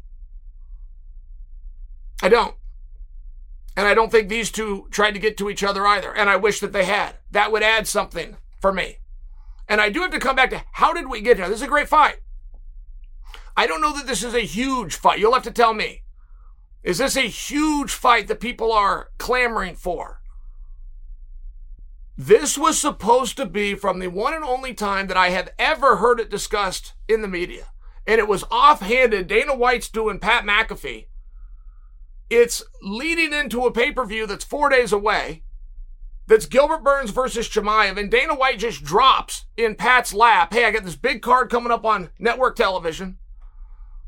[2.22, 2.56] I don't.
[3.78, 6.14] And I don't think these two tried to get to each other either.
[6.14, 7.16] And I wish that they had.
[7.32, 8.98] That would add something for me.
[9.68, 11.48] And I do have to come back to how did we get here?
[11.48, 12.18] This is a great fight.
[13.56, 15.20] I don't know that this is a huge fight.
[15.20, 16.04] You'll have to tell me.
[16.84, 20.22] Is this a huge fight that people are clamoring for?
[22.16, 25.98] This was supposed to be from the one and only time that I have ever
[25.98, 27.68] heard it discussed in the media.
[28.08, 29.28] And it was offhanded.
[29.28, 31.08] Dana White's doing Pat McAfee.
[32.30, 35.44] It's leading into a pay per view that's four days away
[36.28, 40.54] that's Gilbert Burns versus Chimaev, and Dana White just drops in Pat's lap.
[40.54, 43.18] Hey, I got this big card coming up on network television.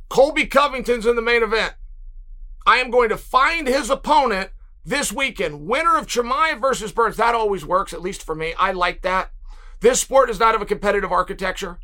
[0.10, 1.76] Colby Covington's in the main event.
[2.68, 4.52] I am going to find his opponent
[4.84, 5.66] this weekend.
[5.66, 7.16] Winner of Chimaev versus Burns.
[7.16, 8.54] That always works, at least for me.
[8.60, 9.32] I like that.
[9.80, 11.80] This sport does not have a competitive architecture.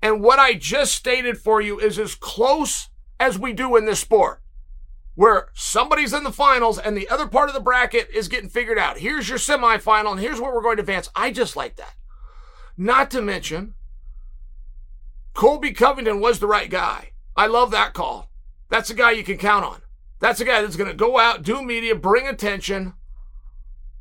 [0.00, 4.00] And what I just stated for you is as close as we do in this
[4.00, 4.40] sport
[5.20, 8.78] where somebody's in the finals and the other part of the bracket is getting figured
[8.78, 8.96] out.
[8.96, 11.10] Here's your semifinal and here's where we're going to advance.
[11.14, 11.94] I just like that.
[12.74, 13.74] Not to mention,
[15.34, 17.10] Colby Covington was the right guy.
[17.36, 18.30] I love that call.
[18.70, 19.82] That's a guy you can count on.
[20.20, 22.94] That's a guy that's going to go out, do media, bring attention,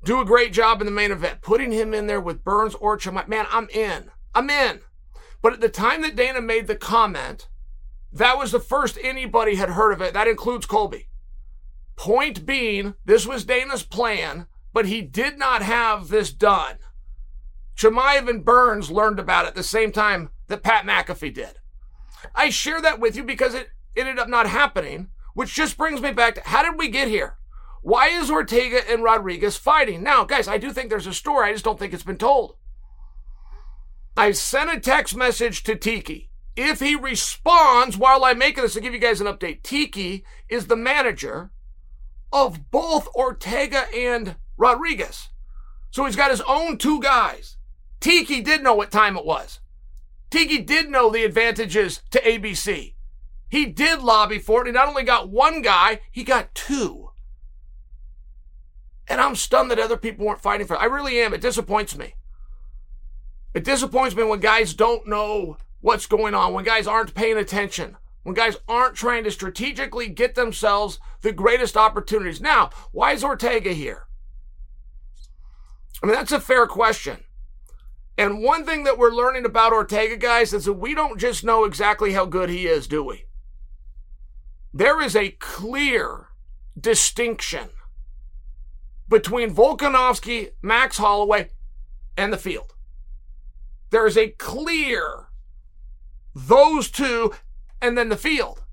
[0.06, 1.42] do a great job in the main event.
[1.42, 4.10] Putting him in there with Burns or Chimaev, man, I'm in.
[4.34, 4.80] I'm in.
[5.42, 7.50] But at the time that Dana made the comment,
[8.14, 10.14] that was the first anybody had heard of it.
[10.14, 11.09] That includes Colby.
[12.00, 16.78] Point being, this was Dana's plan, but he did not have this done.
[17.76, 21.60] Chimaev and Burns learned about it the same time that Pat McAfee did.
[22.34, 26.14] I share that with you because it ended up not happening, which just brings me
[26.14, 27.36] back to how did we get here?
[27.82, 30.02] Why is Ortega and Rodriguez fighting?
[30.02, 31.50] Now, guys, I do think there's a story.
[31.50, 32.56] I just don't think it's been told.
[34.16, 36.30] I sent a text message to Tiki.
[36.56, 40.68] If he responds while I'm making this to give you guys an update, Tiki is
[40.68, 41.52] the manager
[42.32, 45.30] of both Ortega and Rodriguez.
[45.92, 47.58] So he's got his own two guys.
[48.00, 49.60] Tiki did know what time it was.
[50.30, 52.94] Tiki did know the advantages to ABC.
[53.50, 54.68] He did lobby for it.
[54.68, 57.10] He not only got one guy, he got two.
[59.08, 60.82] And I'm stunned that other people weren't fighting for it.
[60.82, 61.34] I really am.
[61.34, 62.14] It disappoints me.
[63.56, 67.98] It disappoints me when guys don't know what's going on, when guys aren't paying attention
[68.30, 72.40] when guys aren't trying to strategically get themselves the greatest opportunities.
[72.40, 74.04] Now, why is Ortega here?
[76.04, 77.24] I mean, that's a fair question.
[78.20, 81.64] And one thing that we're learning about Ortega, guys, is that we don't just know
[81.64, 83.26] exactly how good he is, do we?
[84.76, 86.28] There is a clear
[86.80, 87.70] distinction
[89.08, 91.50] between Volkanovski, Max Holloway,
[92.16, 92.76] and the field.
[93.90, 95.30] There is a clear
[96.36, 97.34] those two
[97.82, 98.64] and then the field.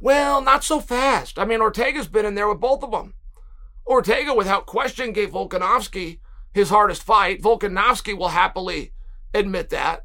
[0.00, 1.38] Well, not so fast.
[1.38, 3.14] I mean, Ortega's been in there with both of them.
[3.86, 6.20] Ortega, without question, gave Volkanovski
[6.52, 7.42] his hardest fight.
[7.42, 8.92] Volkanovski will happily
[9.34, 10.04] admit that.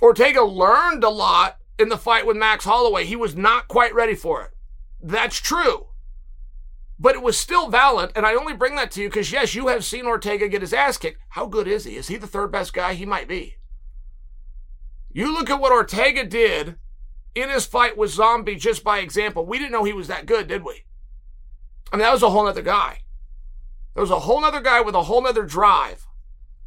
[0.00, 3.04] Ortega learned a lot in the fight with Max Holloway.
[3.04, 4.50] He was not quite ready for it.
[5.02, 5.86] That's true.
[6.98, 9.68] But it was still valid, and I only bring that to you because, yes, you
[9.68, 11.20] have seen Ortega get his ass kicked.
[11.30, 11.96] How good is he?
[11.96, 12.94] Is he the third best guy?
[12.94, 13.56] He might be.
[15.16, 16.76] You look at what Ortega did
[17.34, 19.46] in his fight with Zombie just by example.
[19.46, 20.84] We didn't know he was that good, did we?
[21.90, 22.98] I mean, that was a whole other guy.
[23.94, 26.06] There was a whole other guy with a whole other drive.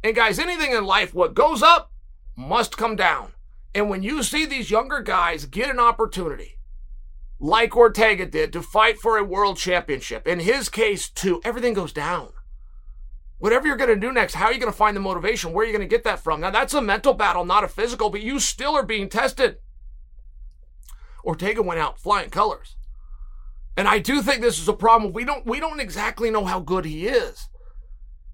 [0.02, 1.92] And guys, anything in life, what goes up
[2.34, 3.34] must come down.
[3.72, 6.58] And when you see these younger guys get an opportunity,
[7.38, 11.92] like Ortega did, to fight for a world championship, in his case, too, everything goes
[11.92, 12.30] down.
[13.40, 15.52] Whatever you're going to do next, how are you going to find the motivation?
[15.52, 16.42] Where are you going to get that from?
[16.42, 19.56] Now, that's a mental battle, not a physical, but you still are being tested.
[21.24, 22.76] Ortega went out flying colors.
[23.78, 25.14] And I do think this is a problem.
[25.14, 27.48] We don't we don't exactly know how good he is.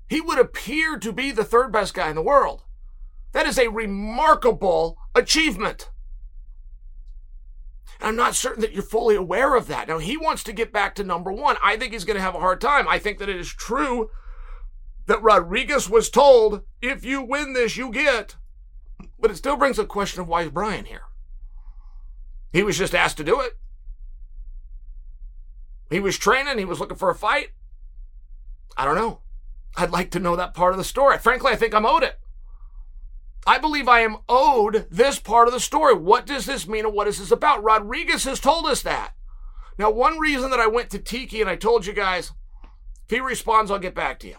[0.08, 2.64] He would appear to be the third best guy in the world.
[3.32, 5.90] That is a remarkable achievement.
[8.00, 9.86] And I'm not certain that you're fully aware of that.
[9.86, 11.56] Now, he wants to get back to number one.
[11.62, 12.88] I think he's going to have a hard time.
[12.88, 14.10] I think that it is true
[15.06, 18.36] that Rodriguez was told, if you win this, you get.
[19.18, 21.02] But it still brings a question of why is Brian here?
[22.52, 23.58] He was just asked to do it.
[25.90, 27.50] He was training, he was looking for a fight.
[28.76, 29.20] I don't know.
[29.76, 31.18] I'd like to know that part of the story.
[31.18, 32.18] Frankly, I think I'm owed it.
[33.46, 35.94] I believe I am owed this part of the story.
[35.94, 37.62] What does this mean and what is this about?
[37.62, 39.12] Rodriguez has told us that.
[39.78, 42.32] Now, one reason that I went to Tiki and I told you guys,
[43.04, 44.36] if he responds, I'll get back to you.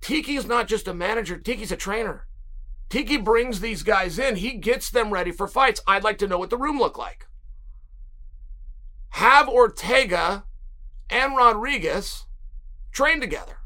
[0.00, 2.26] Tiki's not just a manager, Tiki's a trainer.
[2.88, 5.80] Tiki brings these guys in, he gets them ready for fights.
[5.86, 7.26] I'd like to know what the room looked like.
[9.10, 10.44] Have Ortega
[11.10, 12.24] and Rodriguez
[12.92, 13.58] train together?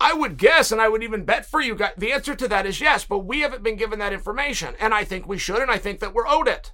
[0.00, 2.64] I would guess, and I would even bet for you guys, the answer to that
[2.64, 4.74] is yes, but we haven't been given that information.
[4.80, 6.72] And I think we should, and I think that we're owed it.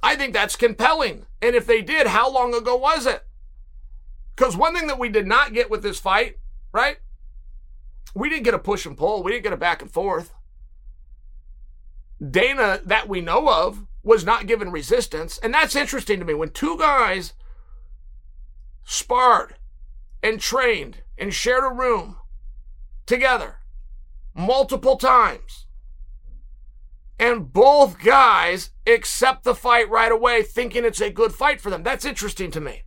[0.00, 1.26] I think that's compelling.
[1.40, 3.24] And if they did, how long ago was it?
[4.36, 6.36] Because one thing that we did not get with this fight,
[6.72, 6.98] right?
[8.14, 10.34] We didn't get a push and pull, we didn't get a back and forth.
[12.30, 15.38] Dana, that we know of, was not given resistance.
[15.38, 16.34] And that's interesting to me.
[16.34, 17.32] When two guys
[18.84, 19.56] sparred
[20.22, 22.16] and trained and shared a room
[23.06, 23.58] together
[24.34, 25.66] multiple times.
[27.18, 31.82] And both guys accept the fight right away, thinking it's a good fight for them.
[31.82, 32.82] That's interesting to me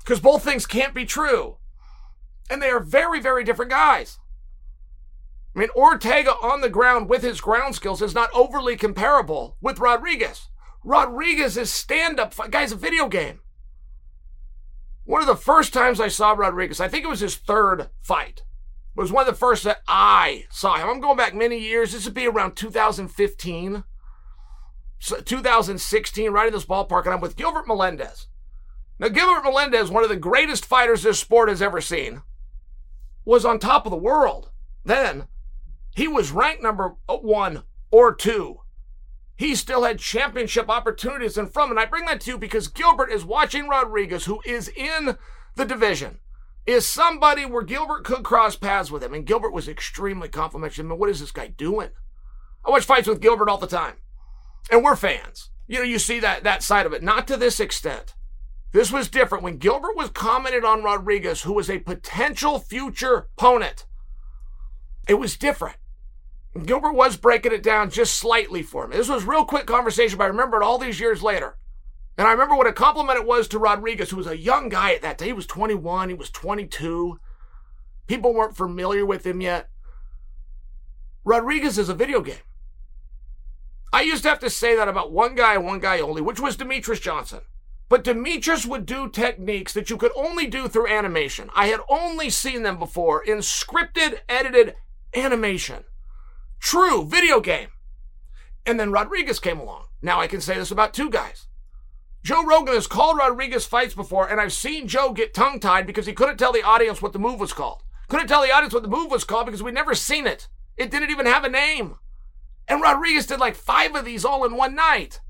[0.00, 1.58] because both things can't be true.
[2.50, 4.18] And they are very, very different guys.
[5.54, 9.78] I mean, Ortega on the ground with his ground skills is not overly comparable with
[9.78, 10.48] Rodriguez.
[10.84, 13.40] Rodriguez is stand up, guy's a video game.
[15.04, 18.42] One of the first times I saw Rodriguez, I think it was his third fight,
[18.96, 20.88] it was one of the first that I saw him.
[20.88, 21.92] I'm going back many years.
[21.92, 23.84] This would be around 2015,
[25.00, 28.26] 2016, right in this ballpark, and I'm with Gilbert Melendez.
[28.98, 32.22] Now, Gilbert Melendez, one of the greatest fighters this sport has ever seen,
[33.26, 34.48] was on top of the world.
[34.82, 35.26] Then
[35.94, 38.60] he was ranked number one or two
[39.36, 41.70] he still had championship opportunities in front.
[41.70, 45.18] And I bring that to you because Gilbert is watching Rodriguez, who is in
[45.54, 46.18] the division,
[46.66, 49.12] is somebody where Gilbert could cross paths with him.
[49.12, 50.84] And Gilbert was extremely complimentary.
[50.84, 51.90] I mean, what is this guy doing?
[52.64, 53.96] I watch fights with Gilbert all the time.
[54.70, 55.50] And we're fans.
[55.68, 57.02] You know, you see that, that side of it.
[57.02, 58.14] Not to this extent.
[58.72, 59.44] This was different.
[59.44, 63.86] When Gilbert was commented on Rodriguez, who was a potential future opponent,
[65.08, 65.76] it was different.
[66.64, 68.96] Gilbert was breaking it down just slightly for me.
[68.96, 71.56] This was real quick conversation, but I remember it all these years later.
[72.18, 74.94] And I remember what a compliment it was to Rodriguez, who was a young guy
[74.94, 75.26] at that day.
[75.26, 77.20] He was 21, he was 22.
[78.06, 79.68] People weren't familiar with him yet.
[81.24, 82.36] Rodriguez is a video game.
[83.92, 86.56] I used to have to say that about one guy one guy only, which was
[86.56, 87.40] Demetrious Johnson.
[87.88, 91.50] But Demetrious would do techniques that you could only do through animation.
[91.54, 94.74] I had only seen them before in scripted, edited
[95.14, 95.84] animation.
[96.58, 97.68] True video game.
[98.64, 99.84] And then Rodriguez came along.
[100.02, 101.46] Now I can say this about two guys.
[102.24, 106.06] Joe Rogan has called Rodriguez fights before, and I've seen Joe get tongue tied because
[106.06, 107.84] he couldn't tell the audience what the move was called.
[108.08, 110.48] Couldn't tell the audience what the move was called because we'd never seen it.
[110.76, 111.96] It didn't even have a name.
[112.66, 115.20] And Rodriguez did like five of these all in one night.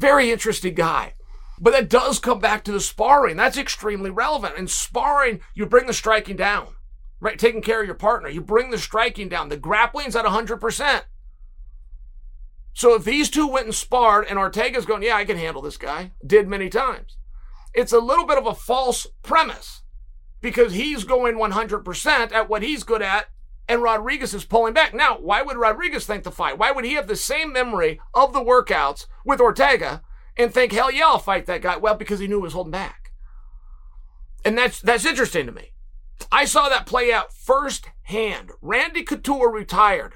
[0.00, 1.14] Very interesting guy.
[1.60, 3.36] But that does come back to the sparring.
[3.36, 4.56] That's extremely relevant.
[4.56, 6.74] In sparring, you bring the striking down
[7.20, 7.38] right?
[7.38, 8.28] Taking care of your partner.
[8.28, 9.48] You bring the striking down.
[9.48, 11.02] The grappling's at 100%.
[12.72, 15.76] So if these two went and sparred and Ortega's going, yeah, I can handle this
[15.76, 17.16] guy, did many times,
[17.74, 19.82] it's a little bit of a false premise
[20.40, 23.26] because he's going 100% at what he's good at
[23.70, 24.92] and Rodriguez is pulling back.
[24.92, 26.58] Now, why would Rodriguez think the fight?
[26.58, 30.02] Why would he have the same memory of the workouts with Ortega
[30.36, 31.76] and think, hell yeah, I'll fight that guy?
[31.76, 33.12] Well, because he knew he was holding back.
[34.44, 35.70] And that's that's interesting to me.
[36.32, 38.50] I saw that play out firsthand.
[38.60, 40.14] Randy Couture retired,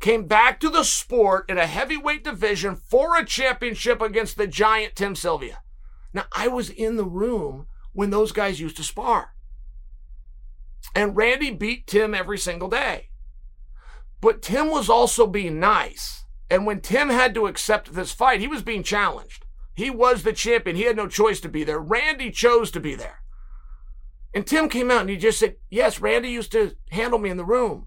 [0.00, 4.96] came back to the sport in a heavyweight division for a championship against the giant
[4.96, 5.60] Tim Sylvia.
[6.12, 9.34] Now, I was in the room when those guys used to spar.
[10.98, 13.10] And Randy beat Tim every single day.
[14.20, 16.24] But Tim was also being nice.
[16.50, 19.46] And when Tim had to accept this fight, he was being challenged.
[19.76, 20.74] He was the champion.
[20.74, 21.78] He had no choice to be there.
[21.78, 23.20] Randy chose to be there.
[24.34, 27.36] And Tim came out and he just said, Yes, Randy used to handle me in
[27.36, 27.86] the room.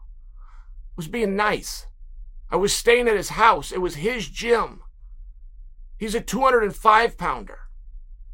[0.95, 1.87] was being nice.
[2.49, 3.73] I was staying at his house.
[3.73, 4.83] It was his gym.
[5.97, 7.59] He's a 205 pounder,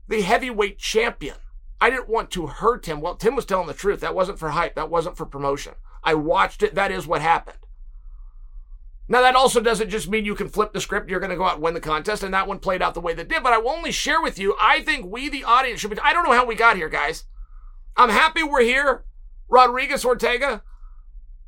[0.07, 1.37] the heavyweight champion.
[1.79, 3.01] I didn't want to hurt him.
[3.01, 3.99] Well, Tim was telling the truth.
[3.99, 4.75] That wasn't for hype.
[4.75, 5.73] That wasn't for promotion.
[6.03, 6.75] I watched it.
[6.75, 7.57] That is what happened.
[9.09, 11.45] Now, that also doesn't just mean you can flip the script, you're going to go
[11.45, 13.41] out and win the contest, and that one played out the way that did.
[13.41, 15.99] But I will only share with you, I think we, the audience, should be.
[15.99, 17.23] I don't know how we got here, guys.
[17.95, 19.05] I'm happy we're here.
[19.47, 20.61] Rodriguez Ortega.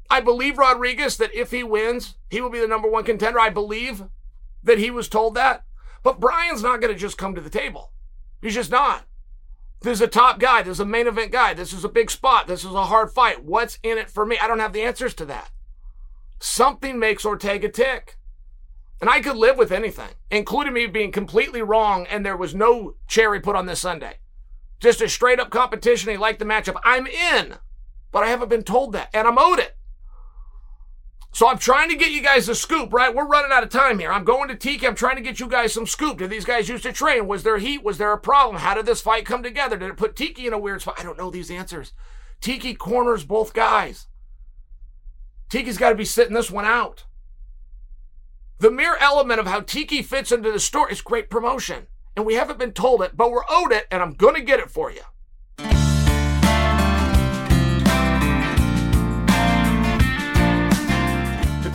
[0.10, 3.40] I believe Rodriguez that if he wins, he will be the number one contender.
[3.40, 4.06] I believe
[4.64, 5.66] that he was told that.
[6.02, 7.92] But Brian's not going to just come to the table.
[8.42, 9.06] He's just not.
[9.82, 10.62] This is a top guy.
[10.62, 11.54] This is a main event guy.
[11.54, 12.48] This is a big spot.
[12.48, 13.44] This is a hard fight.
[13.44, 14.38] What's in it for me?
[14.42, 15.52] I don't have the answers to that.
[16.40, 18.18] Something makes Ortega tick.
[19.02, 22.96] And I could live with anything, including me being completely wrong and there was no
[23.08, 24.16] cherry put on this sundae.
[24.82, 26.12] Just a straight up competition.
[26.12, 26.80] He liked the matchup.
[26.84, 27.56] I'm in,
[28.12, 29.76] but I haven't been told that, and I'm owed it.
[31.32, 33.14] So I'm trying to get you guys a scoop, right?
[33.14, 34.12] We're running out of time here.
[34.12, 34.88] I'm going to Tiki.
[34.88, 36.18] I'm trying to get you guys some scoop.
[36.18, 37.28] Did these guys used to train?
[37.28, 37.84] Was there heat?
[37.84, 38.58] Was there a problem?
[38.58, 39.78] How did this fight come together?
[39.78, 41.00] Did it put Tiki in a weird spot?
[41.00, 41.94] I don't know these answers.
[42.42, 44.08] Tiki corners both guys.
[45.50, 47.06] Tiki's got to be sitting this one out.
[48.58, 51.88] The mere element of how Tiki fits into the story is great promotion
[52.20, 54.60] and we haven't been told it, but we're owed it, and I'm going to get
[54.60, 55.04] it for you.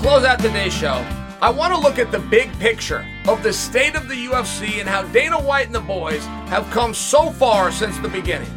[0.05, 1.03] Close out today's show,
[1.41, 4.87] I want to look at the big picture of the state of the UFC and
[4.87, 8.51] how Dana White and the boys have come so far since the beginning.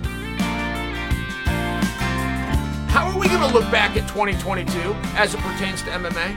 [2.89, 4.78] How are we going to look back at 2022
[5.16, 6.36] as it pertains to MMA?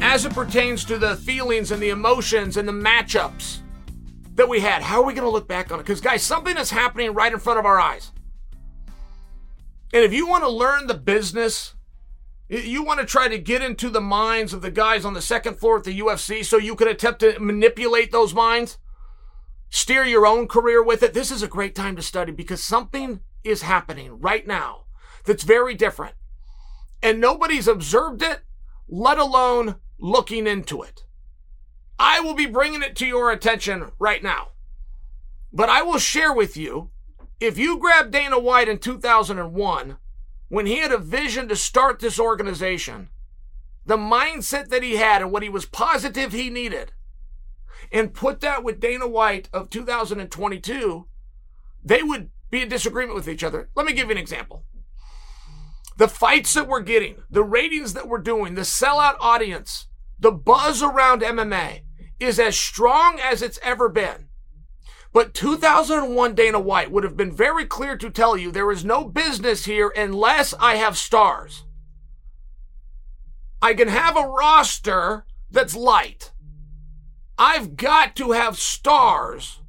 [0.00, 3.58] As it pertains to the feelings and the emotions and the matchups
[4.36, 4.80] that we had.
[4.80, 5.82] How are we going to look back on it?
[5.82, 8.10] Because, guys, something is happening right in front of our eyes.
[9.92, 11.74] And if you want to learn the business,
[12.48, 15.56] you want to try to get into the minds of the guys on the second
[15.56, 18.78] floor at the UFC so you can attempt to manipulate those minds,
[19.70, 23.20] steer your own career with it, this is a great time to study because something
[23.42, 24.84] is happening right now
[25.24, 26.14] that's very different.
[27.02, 28.40] And nobody's observed it,
[28.88, 31.04] let alone looking into it.
[31.98, 34.48] I will be bringing it to your attention right now.
[35.52, 36.90] But I will share with you
[37.40, 39.96] if you grab Dana White in 2001,
[40.48, 43.08] when he had a vision to start this organization,
[43.86, 46.92] the mindset that he had and what he was positive he needed,
[47.92, 51.06] and put that with Dana White of 2022,
[51.84, 53.68] they would be in disagreement with each other.
[53.74, 54.64] Let me give you an example.
[55.96, 59.86] The fights that we're getting, the ratings that we're doing, the sellout audience,
[60.18, 61.82] the buzz around MMA
[62.18, 64.23] is as strong as it's ever been.
[65.14, 69.04] But 2001 Dana White would have been very clear to tell you there is no
[69.04, 71.62] business here unless I have stars.
[73.62, 76.32] I can have a roster that's light.
[77.38, 79.60] I've got to have stars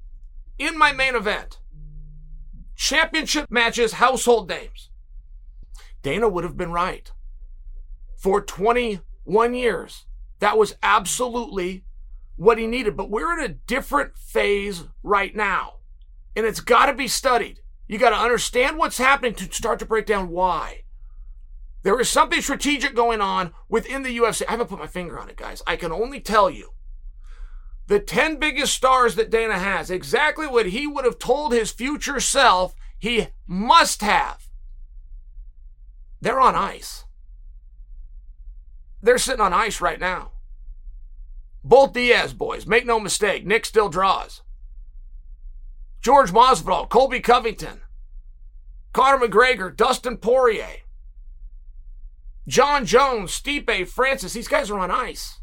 [0.58, 1.60] in my main event.
[2.76, 4.90] Championship matches, household names.
[6.02, 7.12] Dana would have been right.
[8.18, 10.08] For 21 years,
[10.40, 11.85] that was absolutely
[12.36, 12.98] what he needed.
[12.98, 15.76] But we're in a different phase right now.
[16.36, 17.62] And it's got to be studied.
[17.88, 20.82] You got to understand what's happening to start to break down why.
[21.84, 24.42] There is something strategic going on within the UFC.
[24.48, 25.62] I haven't put my finger on it, guys.
[25.68, 26.72] I can only tell you
[27.88, 32.20] the 10 biggest stars that Dana has, exactly what he would have told his future
[32.20, 34.50] self he must have.
[36.20, 37.06] They're on ice.
[39.04, 40.32] They're sitting on ice right now.
[41.66, 44.44] Both Diaz boys, make no mistake, Nick still draws.
[46.00, 47.82] George Masvidal, Colby Covington,
[48.94, 50.84] Conor McGregor, Dustin Poirier,
[52.48, 55.40] Jon Jones, Stipe, Francis, these guys are on ice.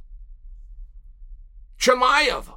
[1.81, 2.55] Chimaev.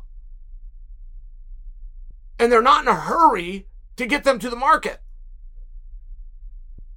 [2.38, 5.01] And they're not in a hurry to get them to the market.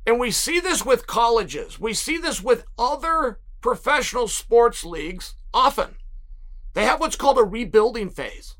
[0.07, 1.81] And we see this with colleges.
[1.81, 5.95] We see this with other professional sports leagues often.
[6.75, 8.57] They have what's called a rebuilding phase.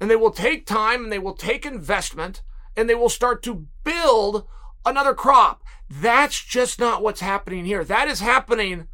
[0.00, 2.42] And they will take time and they will take investment
[2.76, 4.46] and they will start to build
[4.84, 5.62] another crop.
[5.88, 7.84] That's just not what's happening here.
[7.84, 8.88] That is happening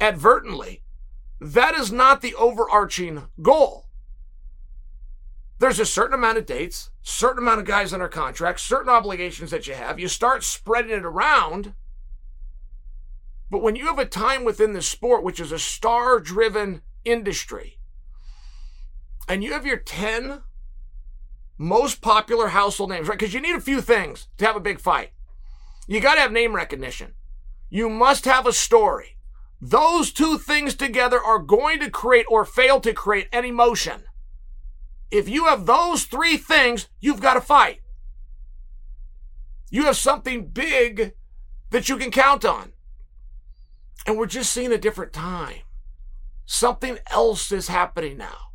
[0.00, 0.82] advertently.
[1.40, 3.86] That is not the overarching goal.
[5.58, 9.66] There's a certain amount of dates, certain amount of guys under contract, certain obligations that
[9.66, 9.98] you have.
[9.98, 11.74] You start spreading it around.
[13.50, 17.78] But when you have a time within the sport, which is a star driven industry,
[19.28, 20.42] and you have your 10
[21.56, 23.18] most popular household names, right?
[23.18, 25.10] Because you need a few things to have a big fight.
[25.86, 27.12] You got to have name recognition.
[27.68, 29.18] You must have a story.
[29.60, 34.04] Those two things together are going to create or fail to create an emotion.
[35.10, 37.80] If you have those three things, you've got to fight.
[39.70, 41.12] You have something big
[41.70, 42.72] that you can count on.
[44.06, 45.60] And we're just seeing a different time.
[46.52, 48.50] Something else is happening now.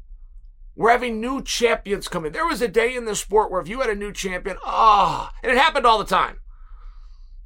[0.76, 2.34] We're having new champions coming.
[2.34, 5.32] There was a day in the sport where if you had a new champion, ah,
[5.32, 6.41] oh, and it happened all the time.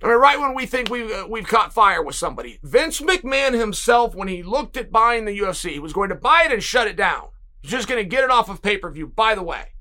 [0.02, 3.54] I mean, right when we think we've, uh, we've caught fire with somebody, Vince McMahon
[3.54, 6.64] himself, when he looked at buying the UFC, he was going to buy it and
[6.64, 7.28] shut it down.
[7.62, 9.74] He's just going to get it off of pay per view, by the way.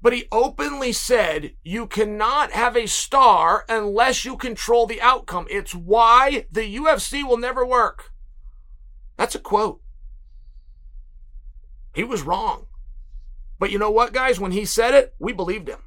[0.00, 5.46] But he openly said you cannot have a star unless you control the outcome.
[5.50, 8.13] It's why the UFC will never work.
[9.16, 9.80] That's a quote.
[11.94, 12.66] He was wrong.
[13.58, 14.40] But you know what, guys?
[14.40, 15.80] When he said it, we believed him.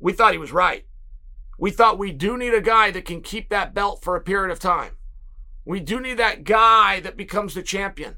[0.00, 0.86] We thought he was right.
[1.58, 4.50] We thought we do need a guy that can keep that belt for a period
[4.50, 4.96] of time.
[5.64, 8.16] We do need that guy that becomes the champion.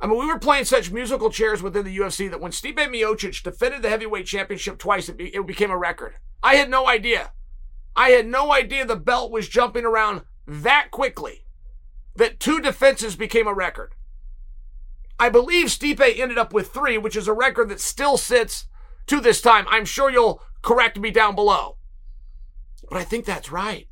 [0.00, 3.42] I mean, we were playing such musical chairs within the UFC that when Stipe Miocic
[3.42, 6.14] defended the heavyweight championship twice, it, be, it became a record.
[6.42, 7.32] I had no idea.
[7.96, 11.43] I had no idea the belt was jumping around that quickly
[12.16, 13.94] that two defenses became a record.
[15.18, 18.66] I believe Stipe ended up with three, which is a record that still sits
[19.06, 19.66] to this time.
[19.68, 21.76] I'm sure you'll correct me down below.
[22.88, 23.88] But I think that's right.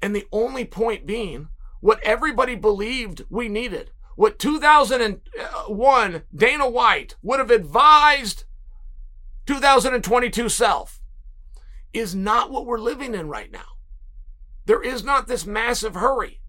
[0.00, 1.48] And the only point being
[1.80, 8.46] what everybody believed we needed what 2001 Dana White would have advised
[9.46, 11.00] 2022 self
[11.92, 13.76] is not what we're living in right now.
[14.66, 16.40] There is not this massive hurry.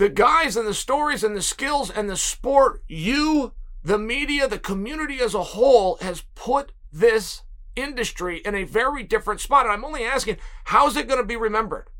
[0.00, 3.52] The guys and the stories and the skills and the sport, you,
[3.84, 7.42] the media, the community as a whole has put this
[7.76, 9.66] industry in a very different spot.
[9.66, 11.90] And I'm only asking, how's it going to be remembered?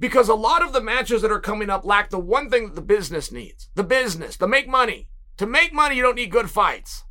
[0.00, 2.74] because a lot of the matches that are coming up lack the one thing that
[2.74, 5.08] the business needs the business, to make money.
[5.36, 7.04] To make money, you don't need good fights.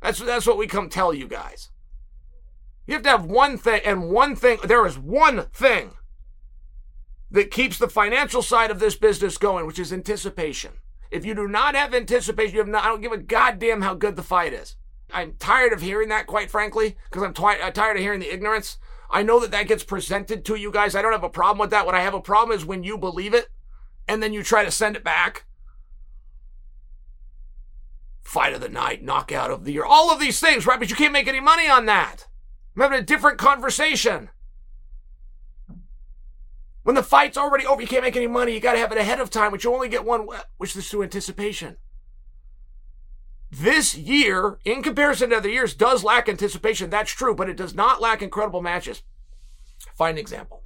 [0.00, 1.70] That's, that's what we come tell you guys.
[2.86, 5.90] You have to have one thing, and one thing, there is one thing
[7.30, 10.72] that keeps the financial side of this business going, which is anticipation.
[11.10, 13.94] If you do not have anticipation, you have not, I don't give a goddamn how
[13.94, 14.76] good the fight is.
[15.12, 18.32] I'm tired of hearing that, quite frankly, because I'm, twi- I'm tired of hearing the
[18.32, 18.78] ignorance.
[19.10, 20.94] I know that that gets presented to you guys.
[20.94, 21.86] I don't have a problem with that.
[21.86, 23.48] What I have a problem is when you believe it
[24.08, 25.44] and then you try to send it back.
[28.24, 30.80] Fight of the night, knockout of the year, all of these things, right?
[30.80, 32.26] But you can't make any money on that.
[32.74, 34.30] I'm having a different conversation.
[36.86, 38.52] When the fight's already over, you can't make any money.
[38.54, 40.88] You got to have it ahead of time, which you only get one, which is
[40.88, 41.78] through anticipation.
[43.50, 46.88] This year, in comparison to other years, does lack anticipation.
[46.88, 49.02] That's true, but it does not lack incredible matches.
[49.98, 50.62] Find an example.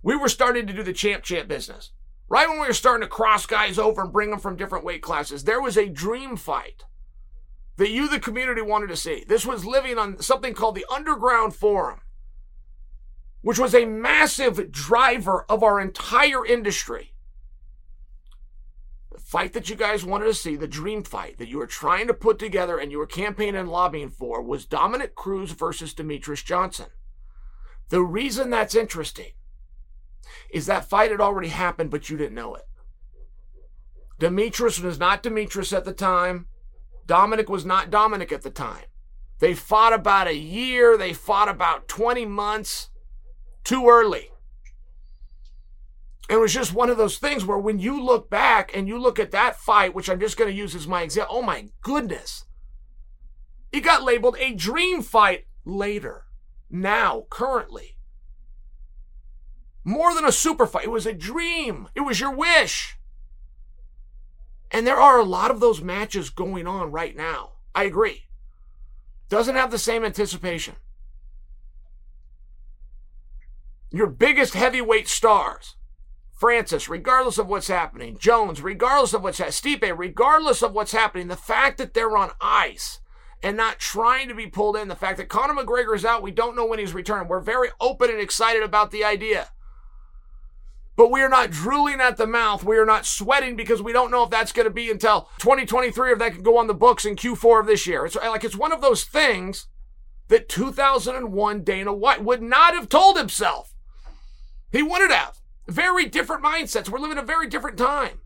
[0.00, 1.90] We were starting to do the champ champ business.
[2.28, 5.02] Right when we were starting to cross guys over and bring them from different weight
[5.02, 6.84] classes, there was a dream fight
[7.78, 9.24] that you, the community, wanted to see.
[9.26, 12.02] This was living on something called the Underground Forum,
[13.44, 17.12] which was a massive driver of our entire industry
[19.12, 22.06] The fight that you guys wanted to see, the dream fight that you were trying
[22.06, 26.42] to put together and you were campaigning and lobbying for, was Dominick Cruz versus Demetrious
[26.42, 26.86] Johnson.
[27.90, 29.32] The reason that's interesting
[30.50, 32.64] is that fight had already happened, but you didn't know it.
[34.18, 36.46] Demetrious was not Demetrious at the time.
[37.04, 38.86] Dominick was not Dominick at the time.
[39.38, 42.88] They fought about a year, they fought about 20 months
[43.64, 44.30] too early.
[46.28, 49.18] It was just one of those things where when you look back and you look
[49.18, 52.44] at that fight, which I'm just going to use as my example, oh my goodness.
[53.72, 56.24] It got labeled a dream fight later,
[56.70, 57.96] now, currently.
[59.84, 60.84] More than a super fight.
[60.84, 61.88] It was a dream.
[61.94, 62.96] It was your wish.
[64.70, 67.52] And there are a lot of those matches going on right now.
[67.74, 68.24] I agree.
[69.28, 70.76] Doesn't have the same anticipation.
[73.96, 75.76] Your biggest heavyweight stars,
[76.32, 81.28] Francis, regardless of what's happening, Jones, regardless of what's happening, Stipe, regardless of what's happening,
[81.28, 83.00] the fact that they're on ice
[83.42, 86.30] and not trying to be pulled in, the fact that Conor McGregor is out, we
[86.30, 87.28] don't know when he's returning.
[87.28, 89.50] We're very open and excited about the idea.
[90.96, 92.64] But we are not drooling at the mouth.
[92.64, 96.10] We are not sweating because we don't know if that's going to be until 2023
[96.10, 98.06] or if that can go on the books in Q4 of this year.
[98.06, 99.66] It's like it's one of those things
[100.28, 103.73] that 2001 Dana White would not have told himself.
[104.74, 105.40] He wouldn't have.
[105.68, 106.88] Very different mindsets.
[106.88, 108.20] We're living a very different time.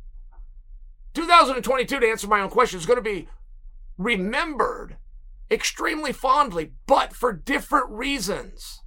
[1.13, 3.29] 2022, to answer my own question, is going to be
[3.99, 4.97] remembered
[5.51, 8.83] extremely fondly, but for different reasons.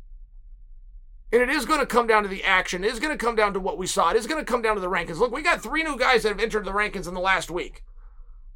[1.31, 2.83] And it is going to come down to the action.
[2.83, 4.09] It is going to come down to what we saw.
[4.09, 5.19] It is going to come down to the rankings.
[5.19, 7.83] Look, we got three new guys that have entered the rankings in the last week.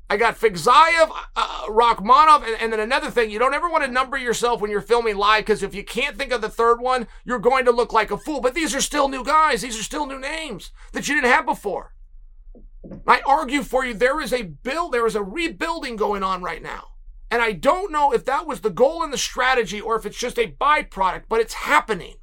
[0.08, 3.92] I got Fiziev, uh, Rakhmonov, and, and, then another thing, you don't ever want to
[3.92, 7.08] number yourself when you're filming live because if you can't think of the third one,
[7.24, 8.40] you're going to look like a fool.
[8.40, 9.62] But these are still new guys.
[9.62, 11.96] These are still new names that you didn't have before.
[13.08, 16.62] I argue for you, there is a build, there is a rebuilding going on right
[16.62, 16.90] now.
[17.32, 20.18] And I don't know if that was the goal and the strategy or if it's
[20.18, 22.18] just a byproduct, but it's happening.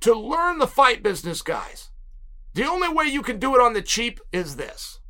[0.00, 1.89] To learn the fight business, guys,
[2.54, 5.00] the only way you can do it on the cheap is this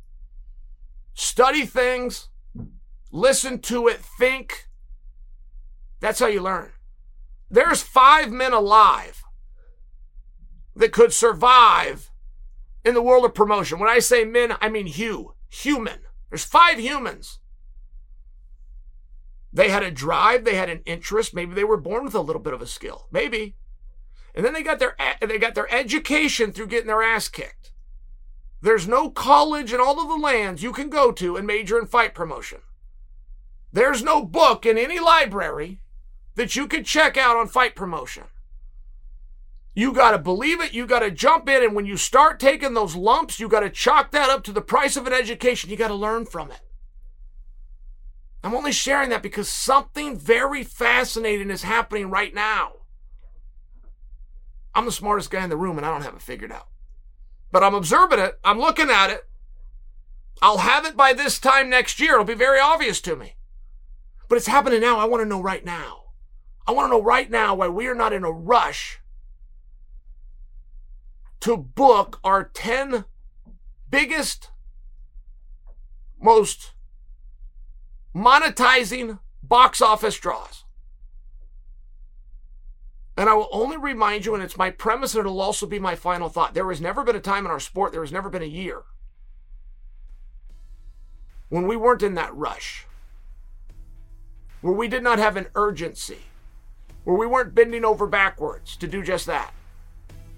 [1.13, 2.29] study things,
[3.11, 4.67] listen to it, think.
[5.99, 6.71] That's how you learn.
[7.49, 9.23] There's five men alive
[10.75, 12.11] that could survive
[12.83, 13.77] in the world of promotion.
[13.77, 15.99] When I say men, I mean Hugh, human.
[16.29, 17.39] There's five humans.
[19.53, 22.41] They had a drive, they had an interest, maybe they were born with a little
[22.41, 23.07] bit of a skill.
[23.11, 23.55] Maybe.
[24.33, 27.71] And then they got their they got their education through getting their ass kicked.
[28.61, 31.87] There's no college in all of the lands you can go to and major in
[31.87, 32.59] fight promotion.
[33.73, 35.81] There's no book in any library
[36.35, 38.25] that you could check out on fight promotion.
[39.73, 40.73] You got to believe it.
[40.73, 41.63] You got to jump in.
[41.63, 44.61] And when you start taking those lumps, you got to chalk that up to the
[44.61, 45.69] price of an education.
[45.69, 46.59] You got to learn from it.
[48.43, 52.80] I'm only sharing that because something very fascinating is happening right now.
[54.73, 56.67] I'm the smartest guy in the room and I don't have it figured out.
[57.51, 58.39] But I'm observing it.
[58.43, 59.27] I'm looking at it.
[60.41, 62.13] I'll have it by this time next year.
[62.13, 63.35] It'll be very obvious to me.
[64.27, 64.97] But it's happening now.
[64.97, 66.03] I want to know right now.
[66.65, 68.99] I want to know right now why we are not in a rush
[71.41, 73.05] to book our 10
[73.89, 74.51] biggest,
[76.19, 76.73] most
[78.15, 80.60] monetizing box office draws.
[83.21, 85.93] And I will only remind you, and it's my premise, and it'll also be my
[85.93, 86.55] final thought.
[86.55, 88.81] There has never been a time in our sport, there has never been a year
[91.49, 92.87] when we weren't in that rush,
[94.61, 96.17] where we did not have an urgency,
[97.03, 99.53] where we weren't bending over backwards to do just that.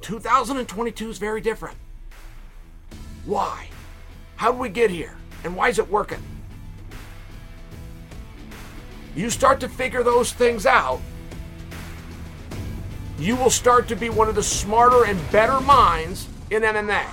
[0.02, 1.78] 2022 is very different.
[3.24, 3.70] Why?
[4.36, 5.16] How did we get here?
[5.46, 6.22] And why is it working?
[9.16, 11.00] You start to figure those things out,
[13.24, 17.06] you will start to be one of the smarter and better minds in MMA.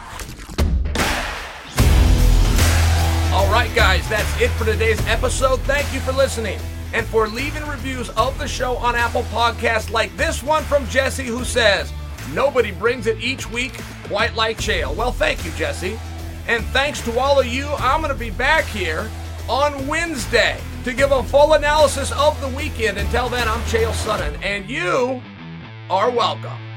[3.33, 5.61] All right, guys, that's it for today's episode.
[5.61, 6.59] Thank you for listening
[6.93, 11.27] and for leaving reviews of the show on Apple Podcasts, like this one from Jesse,
[11.27, 11.93] who says,
[12.35, 14.95] Nobody brings it each week quite like Chael.
[14.97, 15.97] Well, thank you, Jesse.
[16.49, 19.09] And thanks to all of you, I'm going to be back here
[19.49, 22.99] on Wednesday to give a full analysis of the weekend.
[22.99, 25.23] Until then, I'm Chael Sonnen, and you
[25.91, 26.70] are welcome.